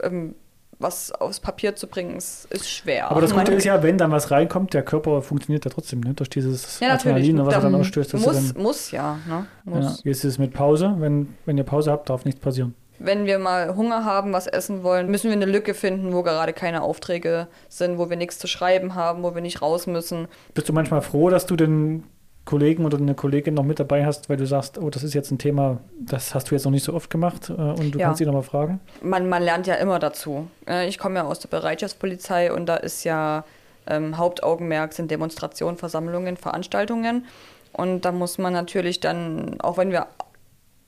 ähm, 0.01 0.35
was 0.79 1.11
aufs 1.11 1.39
Papier 1.39 1.75
zu 1.75 1.87
bringen, 1.87 2.17
ist, 2.17 2.45
ist 2.51 2.69
schwer. 2.69 3.09
Aber 3.09 3.21
das 3.21 3.33
Gute 3.33 3.53
ist 3.53 3.63
ja, 3.63 3.81
wenn 3.81 3.97
dann 3.97 4.11
was 4.11 4.29
reinkommt, 4.29 4.73
der 4.73 4.83
Körper 4.83 5.21
funktioniert 5.21 5.65
ja 5.65 5.71
trotzdem, 5.71 6.01
ne? 6.01 6.13
Durch 6.13 6.29
dieses 6.29 6.79
ja. 6.79 6.93
Adrenalin, 6.93 7.43
was 7.45 7.55
er 7.55 7.61
dann 7.61 7.73
Da 7.73 7.79
ausstößt. 7.79 8.13
muss, 8.13 8.53
dann, 8.53 8.61
muss 8.61 8.91
ja, 8.91 9.17
ne? 9.27 9.47
ja, 9.65 9.71
Muss. 9.71 10.03
jetzt 10.03 10.19
ist 10.19 10.33
es 10.33 10.37
mit 10.37 10.53
Pause. 10.53 10.95
Wenn, 10.99 11.35
wenn 11.45 11.57
ihr 11.57 11.63
Pause 11.63 11.91
habt, 11.91 12.09
darf 12.09 12.25
nichts 12.25 12.39
passieren. 12.39 12.75
Wenn 12.99 13.25
wir 13.25 13.37
mal 13.39 13.75
Hunger 13.75 14.05
haben, 14.05 14.33
was 14.33 14.47
essen 14.47 14.83
wollen, 14.83 15.09
müssen 15.11 15.27
wir 15.29 15.33
eine 15.35 15.45
Lücke 15.45 15.73
finden, 15.73 16.13
wo 16.13 16.23
gerade 16.23 16.53
keine 16.53 16.81
Aufträge 16.81 17.47
sind, 17.69 17.97
wo 17.97 18.09
wir 18.09 18.17
nichts 18.17 18.39
zu 18.39 18.47
schreiben 18.47 18.95
haben, 18.95 19.23
wo 19.23 19.35
wir 19.35 19.41
nicht 19.41 19.61
raus 19.61 19.85
müssen. 19.87 20.27
Bist 20.53 20.67
du 20.67 20.73
manchmal 20.73 21.01
froh, 21.01 21.29
dass 21.29 21.45
du 21.45 21.55
den 21.55 22.03
Kollegen 22.45 22.85
oder 22.85 22.97
eine 22.97 23.13
Kollegin 23.13 23.53
noch 23.55 23.63
mit 23.65 23.77
dabei 23.79 24.05
hast, 24.05 24.29
weil 24.29 24.37
du 24.37 24.45
sagst, 24.47 24.77
oh, 24.77 24.89
das 24.89 25.03
ist 25.03 25.13
jetzt 25.13 25.31
ein 25.31 25.37
Thema, 25.37 25.79
das 25.99 26.33
hast 26.33 26.49
du 26.49 26.55
jetzt 26.55 26.63
noch 26.63 26.71
nicht 26.71 26.83
so 26.85 26.93
oft 26.93 27.09
gemacht 27.09 27.49
äh, 27.49 27.53
und 27.53 27.91
du 27.93 27.99
Ja. 27.99 28.05
kannst 28.05 28.19
sie 28.19 28.25
nochmal 28.25 28.43
fragen? 28.43 28.79
man, 29.01 29.27
man 29.27 29.43
lernt 29.43 29.67
ja 29.67 29.75
immer 29.75 29.99
dazu. 29.99 30.47
Äh, 30.67 30.87
Ich 30.87 30.97
komme 30.97 31.15
ja 31.15 31.25
aus 31.25 31.39
der 31.39 31.49
Bereitschaftspolizei 31.49 32.53
und 32.53 32.65
da 32.67 32.77
ist 32.77 33.03
ja 33.03 33.43
ähm, 33.85 34.17
Hauptaugenmerk 34.17 34.93
sind 34.93 35.11
Demonstrationen, 35.11 35.77
Versammlungen, 35.77 36.35
Veranstaltungen. 36.37 37.25
Und 37.73 38.05
da 38.05 38.11
muss 38.11 38.37
man 38.37 38.53
natürlich 38.53 38.99
dann, 39.01 39.59
auch 39.61 39.77
wenn 39.77 39.91
wir 39.91 40.07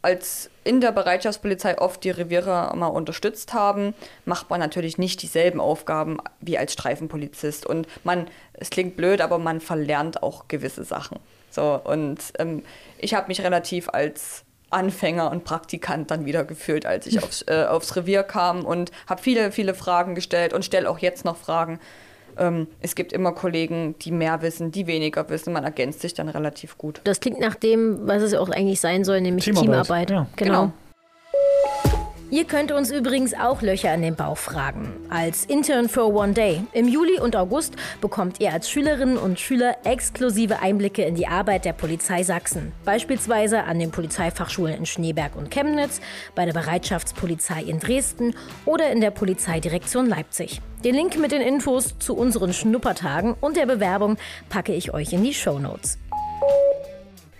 als 0.02 0.50
in 0.64 0.82
der 0.82 0.92
Bereitschaftspolizei 0.92 1.78
oft 1.78 2.04
die 2.04 2.12
Reviere 2.12 2.72
mal 2.76 2.88
unterstützt 2.88 3.54
haben, 3.54 3.94
macht 4.26 4.50
man 4.50 4.60
natürlich 4.60 4.98
nicht 4.98 5.22
dieselben 5.22 5.60
Aufgaben 5.60 6.20
wie 6.40 6.58
als 6.58 6.74
Streifenpolizist. 6.74 7.66
Und 7.66 7.88
man, 8.04 8.28
es 8.54 8.70
klingt 8.70 8.96
blöd, 8.96 9.22
aber 9.22 9.40
man 9.40 9.60
verlernt 9.60 10.24
auch 10.24 10.48
gewisse 10.48 10.84
Sachen. 10.84 11.20
So, 11.50 11.82
und 11.84 12.20
ähm, 12.38 12.64
ich 12.98 13.14
habe 13.14 13.28
mich 13.28 13.42
relativ 13.42 13.90
als 13.90 14.46
Anfänger 14.70 15.32
und 15.32 15.44
Praktikant 15.44 16.12
dann 16.12 16.26
wieder 16.26 16.44
gefühlt, 16.44 16.86
als 16.86 17.08
ich 17.08 17.22
aufs, 17.24 17.44
äh, 17.48 17.66
aufs 17.68 17.96
Revier 17.96 18.24
kam 18.24 18.66
und 18.66 18.92
habe 19.08 19.22
viele, 19.22 19.52
viele 19.52 19.74
Fragen 19.74 20.16
gestellt 20.16 20.54
und 20.54 20.64
stelle 20.64 20.90
auch 20.90 21.00
jetzt 21.00 21.26
noch 21.26 21.38
Fragen. 21.38 21.80
Ähm, 22.40 22.68
es 22.82 22.96
gibt 22.96 23.14
immer 23.14 23.34
Kollegen, 23.34 23.96
die 24.02 24.12
mehr 24.12 24.42
wissen, 24.42 24.72
die 24.72 24.88
weniger 24.88 25.30
wissen. 25.30 25.54
Man 25.54 25.64
ergänzt 25.64 26.02
sich 26.02 26.14
dann 26.14 26.30
relativ 26.30 26.78
gut. 26.78 27.02
Das 27.04 27.20
klingt 27.20 27.40
nach 27.40 27.56
dem, 27.56 28.08
was 28.08 28.22
es 28.22 28.34
auch 28.34 28.50
eigentlich 28.50 28.80
sein 28.80 29.04
soll, 29.04 29.22
nämlich 29.22 29.46
Teamarbeit, 29.46 30.08
Teamarbeit. 30.08 30.10
ja. 30.12 30.28
Genau. 30.36 30.62
Genau. 30.62 30.74
Ihr 32.32 32.46
könnt 32.46 32.72
uns 32.72 32.92
übrigens 32.92 33.34
auch 33.34 33.64
Löcher 33.64 33.92
in 33.96 34.04
den 34.04 34.16
Bauch 34.16 34.38
fragen. 34.38 34.94
Als 35.10 35.46
Intern 35.46 35.90
for 35.90 36.14
One 36.14 36.34
Day. 36.34 36.62
Im 36.74 36.88
Juli 36.88 37.20
und 37.20 37.36
August 37.36 37.74
bekommt 38.02 38.40
ihr 38.40 38.54
als 38.54 38.70
Schülerinnen 38.70 39.18
und 39.18 39.40
Schüler 39.40 39.78
exklusive 39.84 40.60
Einblicke 40.62 41.02
in 41.02 41.16
die 41.16 41.26
Arbeit 41.26 41.66
der 41.66 41.74
Polizei 41.74 42.22
Sachsen. 42.22 42.72
Beispielsweise 42.86 43.64
an 43.64 43.80
den 43.80 43.90
Polizeifachschulen 43.90 44.76
in 44.76 44.86
Schneeberg 44.86 45.36
und 45.36 45.50
Chemnitz, 45.50 46.02
bei 46.36 46.46
der 46.46 46.54
Bereitschaftspolizei 46.54 47.64
in 47.64 47.80
Dresden 47.80 48.36
oder 48.66 48.92
in 48.92 49.02
der 49.02 49.10
Polizeidirektion 49.10 50.06
Leipzig. 50.06 50.62
Den 50.84 50.94
Link 50.94 51.18
mit 51.18 51.32
den 51.32 51.42
Infos 51.42 51.98
zu 51.98 52.16
unseren 52.16 52.54
Schnuppertagen 52.54 53.34
und 53.42 53.58
der 53.58 53.66
Bewerbung 53.66 54.18
packe 54.50 54.76
ich 54.76 54.94
euch 54.94 55.14
in 55.14 55.24
die 55.24 55.34
Shownotes. 55.34 55.98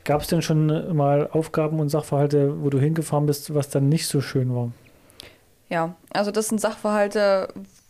Gab 0.10 0.22
es 0.22 0.28
denn 0.28 0.42
schon 0.42 0.96
mal 0.98 1.30
Aufgaben 1.32 1.80
und 1.80 1.90
Sachverhalte, 1.90 2.64
wo 2.64 2.72
du 2.72 2.80
hingefahren 2.80 3.28
bist, 3.28 3.54
was 3.54 3.70
dann 3.70 3.90
nicht 3.90 4.08
so 4.08 4.22
schön 4.22 4.56
war? 4.56 4.72
Ja, 5.70 5.94
also 6.10 6.32
das 6.32 6.48
sind 6.48 6.60
Sachverhalte, 6.60 7.50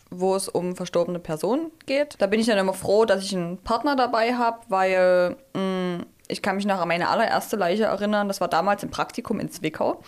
wo 0.10 0.36
es 0.36 0.50
um 0.50 0.76
verstorbene 0.76 1.20
Personen 1.20 1.72
geht. 1.86 2.16
Da 2.18 2.28
bin 2.28 2.42
ich 2.42 2.48
dann 2.48 2.58
immer 2.58 2.74
froh, 2.74 3.06
dass 3.06 3.24
ich 3.24 3.34
einen 3.34 3.58
Partner 3.60 3.96
dabei 3.96 4.34
habe, 4.34 4.58
weil 4.68 5.38
mh, 5.54 6.04
ich 6.28 6.42
kann 6.42 6.58
mich 6.58 6.66
noch 6.66 6.82
an 6.82 6.90
meine 6.90 7.08
allererste 7.08 7.56
Leiche 7.56 7.86
erinnern. 7.86 8.28
Das 8.28 8.42
war 8.42 8.50
damals 8.50 8.84
im 8.84 8.92
Praktikum 8.92 9.40
in 9.40 9.50
Zwickau. 9.50 10.04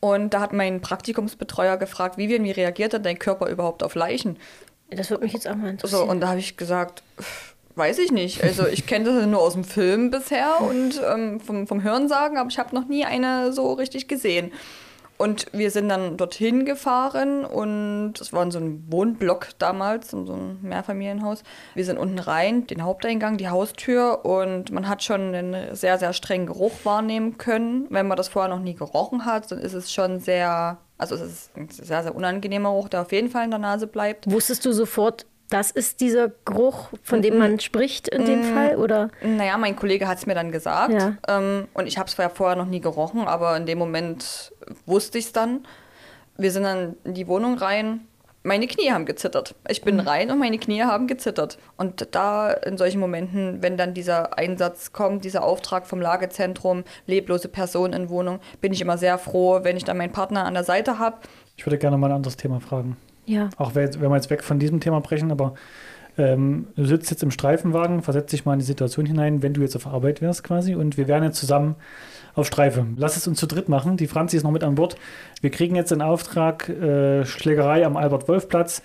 Und 0.00 0.34
da 0.34 0.40
hat 0.40 0.52
mein 0.52 0.80
Praktikumsbetreuer 0.80 1.76
gefragt, 1.76 2.16
Vivian, 2.18 2.42
wie 2.42 2.50
reagiert 2.50 2.94
denn 2.94 3.04
dein 3.04 3.20
Körper 3.20 3.48
überhaupt 3.48 3.84
auf 3.84 3.94
Leichen? 3.94 4.36
Das 4.90 5.10
würde 5.10 5.22
mich 5.22 5.32
jetzt 5.32 5.46
auch 5.46 5.54
mal 5.54 5.70
interessieren. 5.70 6.06
So, 6.06 6.10
und 6.10 6.18
da 6.18 6.30
habe 6.30 6.40
ich 6.40 6.56
gesagt, 6.56 7.04
pff, 7.20 7.51
weiß 7.74 7.98
ich 7.98 8.12
nicht. 8.12 8.42
Also 8.42 8.66
ich 8.66 8.86
kenne 8.86 9.06
das 9.06 9.26
nur 9.26 9.40
aus 9.40 9.54
dem 9.54 9.64
Film 9.64 10.10
bisher 10.10 10.60
und 10.60 11.00
ähm, 11.08 11.40
vom, 11.40 11.66
vom 11.66 11.82
Hörensagen, 11.82 12.38
aber 12.38 12.48
ich 12.50 12.58
habe 12.58 12.74
noch 12.74 12.86
nie 12.86 13.04
eine 13.04 13.52
so 13.52 13.72
richtig 13.72 14.08
gesehen. 14.08 14.52
Und 15.22 15.46
wir 15.52 15.70
sind 15.70 15.88
dann 15.88 16.16
dorthin 16.16 16.64
gefahren 16.64 17.44
und 17.44 18.14
es 18.20 18.32
war 18.32 18.50
so 18.50 18.58
ein 18.58 18.84
Wohnblock 18.88 19.50
damals, 19.58 20.10
so 20.10 20.18
ein 20.18 20.58
Mehrfamilienhaus. 20.62 21.44
Wir 21.76 21.84
sind 21.84 21.96
unten 21.96 22.18
rein, 22.18 22.66
den 22.66 22.82
Haupteingang, 22.82 23.36
die 23.36 23.48
Haustür 23.48 24.24
und 24.24 24.72
man 24.72 24.88
hat 24.88 25.04
schon 25.04 25.32
einen 25.32 25.76
sehr, 25.76 25.98
sehr 25.98 26.12
strengen 26.12 26.46
Geruch 26.46 26.72
wahrnehmen 26.82 27.38
können. 27.38 27.86
Wenn 27.90 28.08
man 28.08 28.16
das 28.16 28.28
vorher 28.30 28.52
noch 28.52 28.62
nie 28.62 28.74
gerochen 28.74 29.24
hat, 29.24 29.52
dann 29.52 29.60
ist 29.60 29.74
es 29.74 29.92
schon 29.92 30.18
sehr, 30.18 30.78
also 30.98 31.14
es 31.14 31.22
ist 31.22 31.56
ein 31.56 31.68
sehr, 31.68 32.02
sehr 32.02 32.16
unangenehmer 32.16 32.70
Geruch, 32.70 32.88
der 32.88 33.02
auf 33.02 33.12
jeden 33.12 33.30
Fall 33.30 33.44
in 33.44 33.50
der 33.50 33.60
Nase 33.60 33.86
bleibt. 33.86 34.28
Wusstest 34.28 34.66
du 34.66 34.72
sofort, 34.72 35.26
das 35.52 35.70
ist 35.70 36.00
dieser 36.00 36.30
Geruch, 36.44 36.88
von 37.02 37.20
dem 37.20 37.38
man 37.38 37.60
spricht 37.60 38.08
in 38.08 38.24
dem 38.24 38.42
Fall? 38.42 38.76
Oder? 38.76 39.10
Naja, 39.22 39.58
mein 39.58 39.76
Kollege 39.76 40.08
hat 40.08 40.18
es 40.18 40.26
mir 40.26 40.34
dann 40.34 40.50
gesagt. 40.50 40.94
Ja. 40.94 41.16
Ähm, 41.28 41.68
und 41.74 41.86
ich 41.86 41.98
habe 41.98 42.08
es 42.08 42.14
vorher 42.34 42.56
noch 42.56 42.66
nie 42.66 42.80
gerochen, 42.80 43.26
aber 43.26 43.56
in 43.56 43.66
dem 43.66 43.78
Moment 43.78 44.52
wusste 44.86 45.18
ich 45.18 45.26
es 45.26 45.32
dann. 45.32 45.66
Wir 46.38 46.50
sind 46.50 46.62
dann 46.62 46.96
in 47.04 47.14
die 47.14 47.26
Wohnung 47.28 47.58
rein. 47.58 48.06
Meine 48.44 48.66
Knie 48.66 48.90
haben 48.90 49.04
gezittert. 49.04 49.54
Ich 49.68 49.82
bin 49.82 50.00
rein 50.00 50.30
und 50.30 50.38
meine 50.38 50.58
Knie 50.58 50.82
haben 50.82 51.06
gezittert. 51.06 51.58
Und 51.76 52.08
da 52.12 52.50
in 52.50 52.76
solchen 52.76 52.98
Momenten, 52.98 53.62
wenn 53.62 53.76
dann 53.76 53.94
dieser 53.94 54.36
Einsatz 54.36 54.92
kommt, 54.92 55.24
dieser 55.24 55.44
Auftrag 55.44 55.86
vom 55.86 56.00
Lagezentrum, 56.00 56.82
leblose 57.06 57.48
Personen 57.48 57.92
in 57.92 58.08
Wohnung, 58.08 58.40
bin 58.60 58.72
ich 58.72 58.80
immer 58.80 58.98
sehr 58.98 59.18
froh, 59.18 59.60
wenn 59.62 59.76
ich 59.76 59.84
dann 59.84 59.98
meinen 59.98 60.12
Partner 60.12 60.44
an 60.44 60.54
der 60.54 60.64
Seite 60.64 60.98
habe. 60.98 61.18
Ich 61.56 61.66
würde 61.66 61.78
gerne 61.78 61.98
mal 61.98 62.08
ein 62.08 62.16
anderes 62.16 62.36
Thema 62.36 62.58
fragen. 62.58 62.96
Ja. 63.26 63.50
Auch 63.56 63.74
wenn 63.74 63.94
wenn 64.00 64.10
wir 64.10 64.16
jetzt 64.16 64.30
weg 64.30 64.42
von 64.42 64.58
diesem 64.58 64.80
Thema 64.80 65.00
brechen, 65.00 65.30
aber 65.30 65.54
ähm, 66.18 66.68
du 66.76 66.84
sitzt 66.84 67.10
jetzt 67.10 67.22
im 67.22 67.30
Streifenwagen, 67.30 68.02
versetzt 68.02 68.32
dich 68.32 68.44
mal 68.44 68.54
in 68.54 68.58
die 68.58 68.64
Situation 68.64 69.06
hinein, 69.06 69.42
wenn 69.42 69.54
du 69.54 69.62
jetzt 69.62 69.76
auf 69.76 69.86
Arbeit 69.86 70.20
wärst 70.20 70.44
quasi 70.44 70.74
und 70.74 70.96
wir 70.96 71.08
wären 71.08 71.22
jetzt 71.22 71.38
zusammen 71.38 71.76
auf 72.34 72.46
Streife. 72.46 72.86
Lass 72.96 73.16
es 73.16 73.26
uns 73.26 73.38
zu 73.38 73.46
dritt 73.46 73.68
machen. 73.68 73.96
Die 73.96 74.06
Franzi 74.06 74.36
ist 74.36 74.42
noch 74.42 74.50
mit 74.50 74.64
an 74.64 74.74
Bord. 74.74 74.96
Wir 75.40 75.50
kriegen 75.50 75.74
jetzt 75.74 75.90
den 75.90 76.02
Auftrag 76.02 76.68
äh, 76.68 77.24
Schlägerei 77.24 77.84
am 77.86 77.96
Albert-Wolf-Platz. 77.96 78.82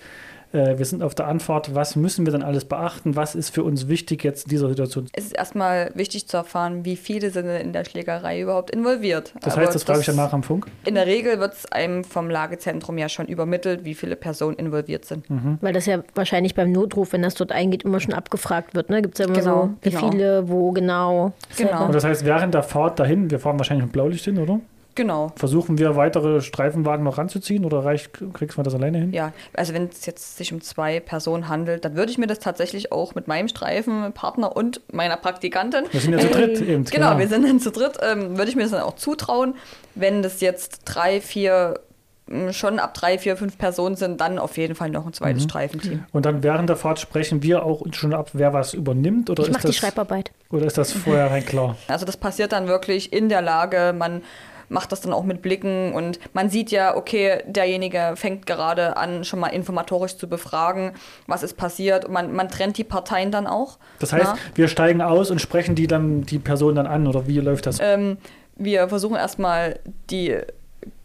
Äh, 0.52 0.78
wir 0.78 0.84
sind 0.84 1.02
auf 1.02 1.14
der 1.14 1.26
Anfahrt. 1.26 1.74
Was 1.74 1.96
müssen 1.96 2.26
wir 2.26 2.32
denn 2.32 2.42
alles 2.42 2.64
beachten? 2.64 3.16
Was 3.16 3.34
ist 3.34 3.50
für 3.54 3.62
uns 3.62 3.88
wichtig 3.88 4.24
jetzt 4.24 4.44
in 4.44 4.50
dieser 4.50 4.68
Situation? 4.68 5.06
Es 5.12 5.26
ist 5.26 5.36
erstmal 5.36 5.90
wichtig 5.94 6.26
zu 6.26 6.36
erfahren, 6.36 6.84
wie 6.84 6.96
viele 6.96 7.30
sind 7.30 7.46
in 7.48 7.72
der 7.72 7.84
Schlägerei 7.84 8.40
überhaupt 8.40 8.70
involviert. 8.70 9.34
Das 9.42 9.54
Aber 9.54 9.62
heißt, 9.62 9.74
das 9.74 9.84
frage 9.84 10.00
ich 10.00 10.06
danach 10.06 10.32
am 10.32 10.42
Funk. 10.42 10.66
In 10.84 10.94
der 10.94 11.06
Regel 11.06 11.38
wird 11.38 11.54
es 11.54 11.66
einem 11.70 12.04
vom 12.04 12.30
Lagezentrum 12.30 12.96
ja 12.98 13.08
schon 13.08 13.26
übermittelt, 13.26 13.84
wie 13.84 13.94
viele 13.94 14.16
Personen 14.16 14.56
involviert 14.56 15.04
sind. 15.04 15.26
Weil 15.60 15.72
das 15.72 15.86
ja 15.86 16.02
wahrscheinlich 16.14 16.54
beim 16.54 16.72
Notruf, 16.72 17.12
wenn 17.12 17.22
das 17.22 17.34
dort 17.34 17.52
eingeht, 17.52 17.82
immer 17.84 18.00
schon 18.00 18.14
abgefragt 18.14 18.74
wird. 18.74 18.90
Ne? 18.90 19.02
Gibt 19.02 19.14
es 19.14 19.18
ja 19.18 19.26
immer 19.26 19.38
Genau, 19.38 19.62
so, 19.62 19.74
wie 19.82 19.90
genau. 19.90 20.10
viele, 20.10 20.48
wo 20.48 20.72
genau. 20.72 21.32
Genau. 21.56 21.86
Und 21.86 21.94
das 21.94 22.04
heißt, 22.04 22.24
während 22.24 22.54
der 22.54 22.62
Fahrt 22.62 22.98
dahin, 22.98 23.30
wir 23.30 23.38
fahren 23.38 23.58
wahrscheinlich 23.58 23.84
mit 23.84 23.92
Blaulicht 23.92 24.24
hin, 24.24 24.38
oder? 24.38 24.60
Genau. 24.98 25.30
Versuchen 25.36 25.78
wir 25.78 25.94
weitere 25.94 26.40
Streifenwagen 26.40 27.04
noch 27.04 27.18
ranzuziehen 27.18 27.64
oder 27.64 27.84
reicht, 27.84 28.10
kriegst 28.34 28.58
du 28.58 28.62
das 28.64 28.74
alleine 28.74 28.98
hin? 28.98 29.12
Ja, 29.12 29.32
also 29.54 29.72
wenn 29.72 29.84
es 29.88 30.04
jetzt 30.06 30.36
sich 30.36 30.52
um 30.52 30.60
zwei 30.60 30.98
Personen 30.98 31.48
handelt, 31.48 31.84
dann 31.84 31.94
würde 31.94 32.10
ich 32.10 32.18
mir 32.18 32.26
das 32.26 32.40
tatsächlich 32.40 32.90
auch 32.90 33.14
mit 33.14 33.28
meinem 33.28 33.46
Streifenpartner 33.46 34.56
und 34.56 34.80
meiner 34.92 35.16
Praktikantin. 35.16 35.84
Wir 35.92 36.00
sind 36.00 36.14
ja 36.14 36.18
zu 36.18 36.28
dritt 36.30 36.60
eben. 36.60 36.84
Genau, 36.84 37.16
wir 37.16 37.28
sind 37.28 37.46
dann 37.46 37.60
zu 37.60 37.70
dritt, 37.70 37.92
ähm, 38.02 38.36
würde 38.36 38.50
ich 38.50 38.56
mir 38.56 38.62
das 38.62 38.72
dann 38.72 38.80
auch 38.82 38.96
zutrauen. 38.96 39.54
Wenn 39.94 40.22
das 40.22 40.40
jetzt 40.40 40.80
drei, 40.84 41.20
vier, 41.20 41.78
mh, 42.26 42.52
schon 42.52 42.80
ab 42.80 42.92
drei, 42.94 43.18
vier, 43.18 43.36
fünf 43.36 43.56
Personen 43.56 43.94
sind, 43.94 44.20
dann 44.20 44.40
auf 44.40 44.56
jeden 44.58 44.74
Fall 44.74 44.90
noch 44.90 45.06
ein 45.06 45.12
zweites 45.12 45.44
Mhm. 45.44 45.48
Streifenteam. 45.48 46.04
Und 46.10 46.26
dann 46.26 46.42
während 46.42 46.68
der 46.68 46.76
Fahrt 46.76 46.98
sprechen 46.98 47.42
wir 47.44 47.64
auch 47.64 47.82
schon 47.92 48.12
ab, 48.14 48.30
wer 48.32 48.52
was 48.52 48.74
übernimmt? 48.74 49.30
Oder 49.30 49.44
Ich 49.44 49.48
ist 49.50 49.52
mache 49.54 49.62
die 49.62 49.66
das, 49.68 49.76
Schreibarbeit. 49.76 50.32
Oder 50.50 50.66
ist 50.66 50.76
das 50.76 50.90
vorher 50.90 51.30
rein 51.30 51.46
klar? 51.46 51.76
Also 51.86 52.04
das 52.04 52.16
passiert 52.16 52.50
dann 52.50 52.66
wirklich 52.66 53.12
in 53.12 53.28
der 53.28 53.42
Lage, 53.42 53.94
man 53.96 54.22
macht 54.68 54.92
das 54.92 55.00
dann 55.00 55.12
auch 55.12 55.24
mit 55.24 55.42
Blicken 55.42 55.92
und 55.92 56.18
man 56.32 56.50
sieht 56.50 56.70
ja, 56.70 56.96
okay, 56.96 57.42
derjenige 57.46 58.12
fängt 58.16 58.46
gerade 58.46 58.96
an, 58.96 59.24
schon 59.24 59.40
mal 59.40 59.48
informatorisch 59.48 60.16
zu 60.16 60.28
befragen, 60.28 60.92
was 61.26 61.42
ist 61.42 61.56
passiert. 61.56 62.04
Und 62.04 62.12
man, 62.12 62.34
man 62.34 62.48
trennt 62.48 62.78
die 62.78 62.84
Parteien 62.84 63.30
dann 63.30 63.46
auch. 63.46 63.78
Das 63.98 64.12
heißt, 64.12 64.24
Na? 64.24 64.38
wir 64.54 64.68
steigen 64.68 65.00
aus 65.00 65.30
und 65.30 65.40
sprechen 65.40 65.74
die 65.74 65.86
dann 65.86 66.22
die 66.22 66.38
Person 66.38 66.74
dann 66.74 66.86
an 66.86 67.06
oder 67.06 67.26
wie 67.26 67.40
läuft 67.40 67.66
das? 67.66 67.78
Ähm, 67.80 68.18
wir 68.56 68.88
versuchen 68.88 69.16
erstmal 69.16 69.78
die 70.10 70.38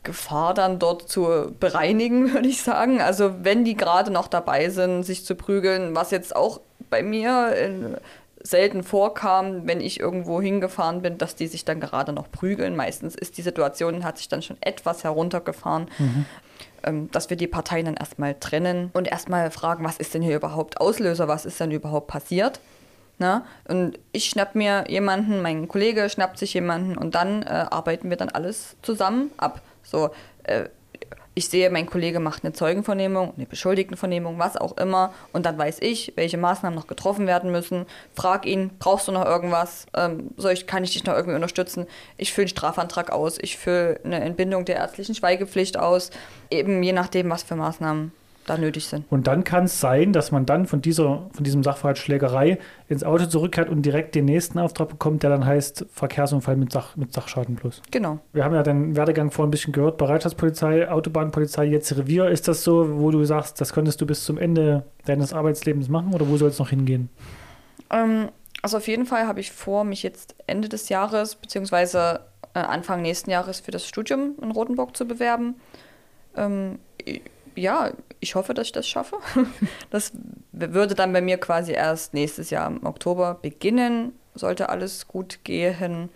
Gefahr 0.04 0.54
dann 0.54 0.80
dort 0.80 1.08
zu 1.08 1.54
bereinigen, 1.60 2.34
würde 2.34 2.48
ich 2.48 2.62
sagen. 2.62 3.02
Also 3.02 3.32
wenn 3.42 3.64
die 3.64 3.76
gerade 3.76 4.12
noch 4.12 4.28
dabei 4.28 4.70
sind, 4.70 5.04
sich 5.04 5.26
zu 5.26 5.36
prügeln, 5.36 5.96
was 5.96 6.12
jetzt 6.12 6.36
auch 6.36 6.60
bei 6.90 7.02
mir 7.02 7.56
in, 7.56 7.98
selten 8.44 8.84
vorkam, 8.84 9.66
wenn 9.68 9.82
ich 9.82 10.00
irgendwo 10.00 10.42
hingefahren 10.42 11.02
bin, 11.02 11.18
dass 11.18 11.36
die 11.36 11.48
sich 11.48 11.66
dann 11.66 11.80
gerade 11.80 12.12
noch 12.14 12.30
prügeln. 12.30 12.76
Meistens 12.76 13.16
ist 13.16 13.38
die 13.38 13.42
Situation, 13.42 14.04
hat 14.04 14.18
sich 14.18 14.28
dann 14.28 14.42
schon 14.42 14.58
etwas 14.62 15.04
heruntergefahren. 15.04 15.90
Mhm. 15.98 16.26
Ähm, 16.86 17.10
dass 17.12 17.30
wir 17.30 17.38
die 17.38 17.48
Parteien 17.48 17.86
dann 17.86 17.96
erstmal 17.96 18.36
trennen 18.36 18.90
und 18.94 19.08
erstmal 19.08 19.50
fragen, 19.52 19.86
was 19.86 19.98
ist 19.98 20.14
denn 20.14 20.22
hier 20.22 20.36
überhaupt 20.36 20.82
Auslöser, 20.82 21.30
was 21.30 21.46
ist 21.46 21.60
denn 21.60 21.72
überhaupt 21.72 22.08
passiert. 22.08 22.60
Na? 23.20 23.46
Und 23.68 23.98
ich 24.12 24.26
schnapp 24.26 24.54
mir 24.54 24.84
jemanden, 24.90 25.42
mein 25.42 25.70
Kollege 25.70 26.10
schnappt 26.10 26.38
sich 26.38 26.54
jemanden 26.54 26.98
und 26.98 27.16
dann 27.16 27.44
äh, 27.44 27.66
arbeiten 27.70 28.10
wir 28.10 28.18
dann 28.18 28.30
alles 28.30 28.76
zusammen 28.82 29.32
ab. 29.38 29.62
So, 29.84 30.10
äh, 30.44 30.66
ich 31.36 31.50
sehe, 31.50 31.70
mein 31.70 31.88
Kollege 31.88 32.20
macht 32.20 32.44
eine 32.44 32.54
Zeugenvernehmung, 32.54 33.34
eine 33.36 33.46
Beschuldigtenvernehmung, 33.48 34.38
was 34.38 34.56
auch 34.56 34.78
immer. 34.78 35.14
Und 35.32 35.46
dann 35.46 35.58
weiß 35.58 35.78
ich, 35.82 36.14
welche 36.16 36.38
Maßnahmen 36.38 36.78
noch 36.78 36.88
getroffen 36.88 37.26
werden 37.26 37.52
müssen. 37.52 37.86
Frag 38.14 38.46
ihn, 38.46 38.72
brauchst 38.78 39.08
du 39.08 39.12
noch 39.12 39.26
irgendwas? 39.26 39.88
Ähm, 39.96 40.30
soll 40.38 40.54
ich, 40.54 40.68
kann 40.68 40.84
ich 40.84 40.94
dich 40.94 41.06
noch 41.06 41.16
irgendwie 41.16 41.36
unterstützen? 41.36 41.88
Ich 42.18 42.34
fülle 42.34 42.46
einen 42.46 42.50
Strafantrag 42.50 43.12
aus, 43.12 43.38
ich 43.42 43.58
fülle 43.58 44.00
eine 44.04 44.22
Entbindung 44.22 44.66
der 44.66 44.76
ärztlichen 44.76 45.16
Schweigepflicht 45.16 45.78
aus. 45.78 46.12
Eben 46.52 46.84
je 46.84 46.94
nachdem, 46.94 47.30
was 47.30 47.42
für 47.44 47.56
Maßnahmen 47.56 48.12
da 48.46 48.58
nötig 48.58 48.86
sind. 48.88 49.06
Und 49.10 49.28
dann 49.28 49.44
kann 49.44 49.66
es 49.66 49.80
sein, 49.80 50.14
dass 50.14 50.32
man 50.32 50.46
dann 50.46 50.66
von, 50.66 50.82
dieser, 50.82 51.30
von 51.34 51.44
diesem 51.44 51.64
Sachverhalt 51.64 51.98
Schlägerei 51.98 52.60
ins 52.88 53.04
Auto 53.04 53.26
zurückkehrt 53.26 53.70
und 53.70 53.84
direkt 53.84 54.16
den 54.16 54.26
nächsten 54.26 54.60
Auftrag 54.60 54.90
bekommt, 54.90 55.24
der 55.24 55.30
dann 55.30 55.46
heißt 55.46 55.86
Verkehrsunfall 55.92 56.56
mit, 56.56 56.72
Sach, 56.72 56.96
mit 56.96 57.14
Sachschaden 57.14 57.56
plus. 57.56 57.82
Genau. 57.92 58.20
Wir 58.34 58.44
haben 58.44 58.54
ja 58.54 58.64
den 58.64 58.96
Werdegang 58.96 59.32
vorhin 59.32 59.50
ein 59.50 59.52
bisschen 59.52 59.74
gehört, 59.74 59.98
Bereitschaftspolizei, 59.98 60.90
Autobahnpolizei, 60.90 61.66
jetzt 61.66 61.96
Revier. 61.98 62.30
Ist 62.30 62.48
das 62.48 62.64
so, 62.64 63.00
wo 63.00 63.12
du 63.12 63.24
sagst, 63.24 63.62
das 63.62 63.74
könntest 63.74 64.02
du 64.02 64.06
bis 64.06 64.26
zum 64.26 64.38
Ende 64.38 64.84
deines 65.06 65.34
Arbeitslebens 65.34 65.90
machen 65.90 66.14
oder 66.14 66.28
wo 66.28 66.38
soll 66.38 66.50
es 66.50 66.60
noch 66.60 66.70
hingehen? 66.70 67.10
Ähm, 67.90 68.30
also 68.62 68.78
auf 68.78 68.88
jeden 68.88 69.06
Fall 69.06 69.28
habe 69.28 69.40
ich 69.40 69.52
vor, 69.52 69.84
mich 69.84 70.04
jetzt 70.04 70.36
Ende 70.48 70.70
des 70.70 70.90
Jahres 70.90 71.36
beziehungsweise 71.36 72.22
äh, 72.54 72.60
Anfang 72.60 73.02
nächsten 73.02 73.30
Jahres 73.30 73.60
für 73.60 73.72
das 73.72 73.86
Studium 73.88 74.36
in 74.42 74.52
Rotenburg 74.52 74.96
zu 74.96 75.06
bewerben. 75.06 75.56
Ähm, 76.36 76.80
ja, 77.56 77.92
ich 78.20 78.36
hoffe, 78.36 78.54
dass 78.54 78.68
ich 78.68 78.72
das 78.72 78.88
schaffe. 78.88 79.18
Das 79.90 80.12
würde 80.52 80.96
dann 80.96 81.14
bei 81.14 81.22
mir 81.22 81.38
quasi 81.38 81.74
erst 81.74 82.14
nächstes 82.14 82.50
Jahr 82.50 82.68
im 82.68 82.86
Oktober 82.86 83.36
beginnen, 83.42 84.14
sollte 84.34 84.70
alles 84.70 85.08
gut 85.08 85.44
gehen. 85.44 86.10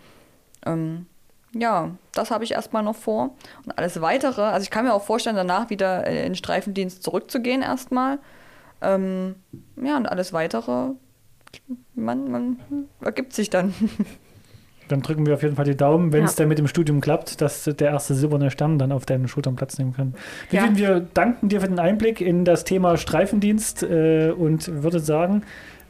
Ähm, 0.66 1.06
ja, 1.54 1.92
das 2.12 2.30
habe 2.30 2.44
ich 2.44 2.52
erstmal 2.52 2.82
noch 2.82 2.96
vor. 2.96 3.36
Und 3.64 3.76
alles 3.78 4.00
weitere, 4.00 4.42
also 4.42 4.64
ich 4.64 4.70
kann 4.70 4.84
mir 4.84 4.94
auch 4.94 5.02
vorstellen, 5.02 5.36
danach 5.36 5.70
wieder 5.70 6.06
in 6.06 6.14
den 6.14 6.34
Streifendienst 6.34 7.02
zurückzugehen 7.02 7.62
erstmal. 7.62 8.18
Ähm, 8.80 9.36
ja, 9.76 9.96
und 9.96 10.06
alles 10.06 10.32
weitere, 10.32 10.90
man, 11.94 12.30
man 12.30 12.58
ergibt 13.00 13.32
sich 13.32 13.50
dann. 13.50 13.74
Dann 14.88 15.02
drücken 15.02 15.26
wir 15.26 15.34
auf 15.34 15.42
jeden 15.42 15.56
Fall 15.56 15.64
die 15.64 15.76
Daumen, 15.76 16.12
wenn 16.12 16.20
Ja. 16.20 16.26
es 16.26 16.34
dann 16.34 16.48
mit 16.48 16.58
dem 16.58 16.66
Studium 16.66 17.00
klappt, 17.00 17.40
dass 17.40 17.64
der 17.64 17.88
erste 17.90 18.14
silberne 18.14 18.50
Stern 18.50 18.78
dann 18.78 18.90
auf 18.92 19.06
deinen 19.06 19.28
Schultern 19.28 19.54
Platz 19.56 19.78
nehmen 19.78 19.92
kann. 19.92 20.14
Ja. 20.50 20.62
Vivian, 20.62 20.76
wir 20.78 21.00
danken 21.14 21.48
dir 21.48 21.60
für 21.60 21.68
den 21.68 21.78
Einblick 21.78 22.20
in 22.20 22.44
das 22.44 22.64
Thema 22.64 22.96
Streifendienst 22.96 23.82
äh, 23.82 24.30
und 24.30 24.82
würde 24.82 25.00
sagen, 25.00 25.42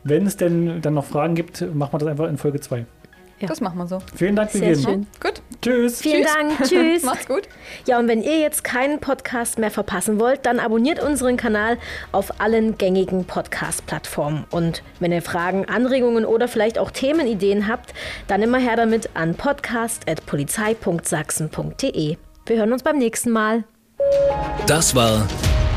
wenn 0.04 0.26
es 0.26 0.36
denn 0.36 0.80
dann 0.80 0.94
noch 0.94 1.04
Fragen 1.04 1.34
gibt, 1.34 1.60
machen 1.74 1.92
wir 1.92 1.98
das 1.98 2.08
einfach 2.08 2.28
in 2.28 2.36
Folge 2.38 2.60
2. 2.60 2.86
Ja. 3.40 3.48
Das 3.48 3.60
machen 3.60 3.78
wir 3.78 3.86
so. 3.86 3.98
Vielen 4.16 4.34
Dank, 4.36 4.50
Sehr 4.50 4.76
Vivian. 4.76 4.82
schön. 4.82 5.06
Gut. 5.20 5.42
Tschüss. 5.62 6.00
Vielen 6.00 6.24
Dank. 6.24 6.62
Tschüss. 6.68 7.02
Macht's 7.04 7.26
gut. 7.26 7.42
Ja, 7.86 7.98
und 7.98 8.08
wenn 8.08 8.22
ihr 8.22 8.38
jetzt 8.40 8.64
keinen 8.64 9.00
Podcast 9.00 9.58
mehr 9.58 9.70
verpassen 9.70 10.18
wollt, 10.20 10.44
dann 10.46 10.58
abonniert 10.60 11.02
unseren 11.02 11.36
Kanal 11.36 11.76
auf 12.12 12.40
allen 12.40 12.78
gängigen 12.78 13.24
Podcast-Plattformen. 13.24 14.44
Und 14.50 14.82
wenn 15.00 15.12
ihr 15.12 15.22
Fragen, 15.22 15.64
Anregungen 15.66 16.24
oder 16.24 16.48
vielleicht 16.48 16.78
auch 16.78 16.90
Themenideen 16.90 17.68
habt, 17.68 17.92
dann 18.26 18.42
immer 18.42 18.58
her 18.58 18.76
damit 18.76 19.10
an 19.14 19.34
podcast.polizei.sachsen.de. 19.34 22.16
Wir 22.46 22.56
hören 22.56 22.72
uns 22.72 22.82
beim 22.82 22.98
nächsten 22.98 23.30
Mal. 23.30 23.64
Das 24.66 24.94
war 24.94 25.26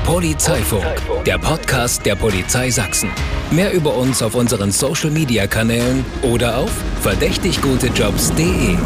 Polizeifunk, 0.05 0.83
der 1.25 1.37
Podcast 1.37 2.05
der 2.05 2.15
Polizei 2.15 2.69
Sachsen. 2.69 3.09
Mehr 3.51 3.71
über 3.71 3.95
uns 3.95 4.21
auf 4.21 4.35
unseren 4.35 4.71
Social 4.71 5.11
Media 5.11 5.47
Kanälen 5.47 6.03
oder 6.23 6.57
auf 6.57 6.71
verdächtiggutejobs.de. 7.01 8.77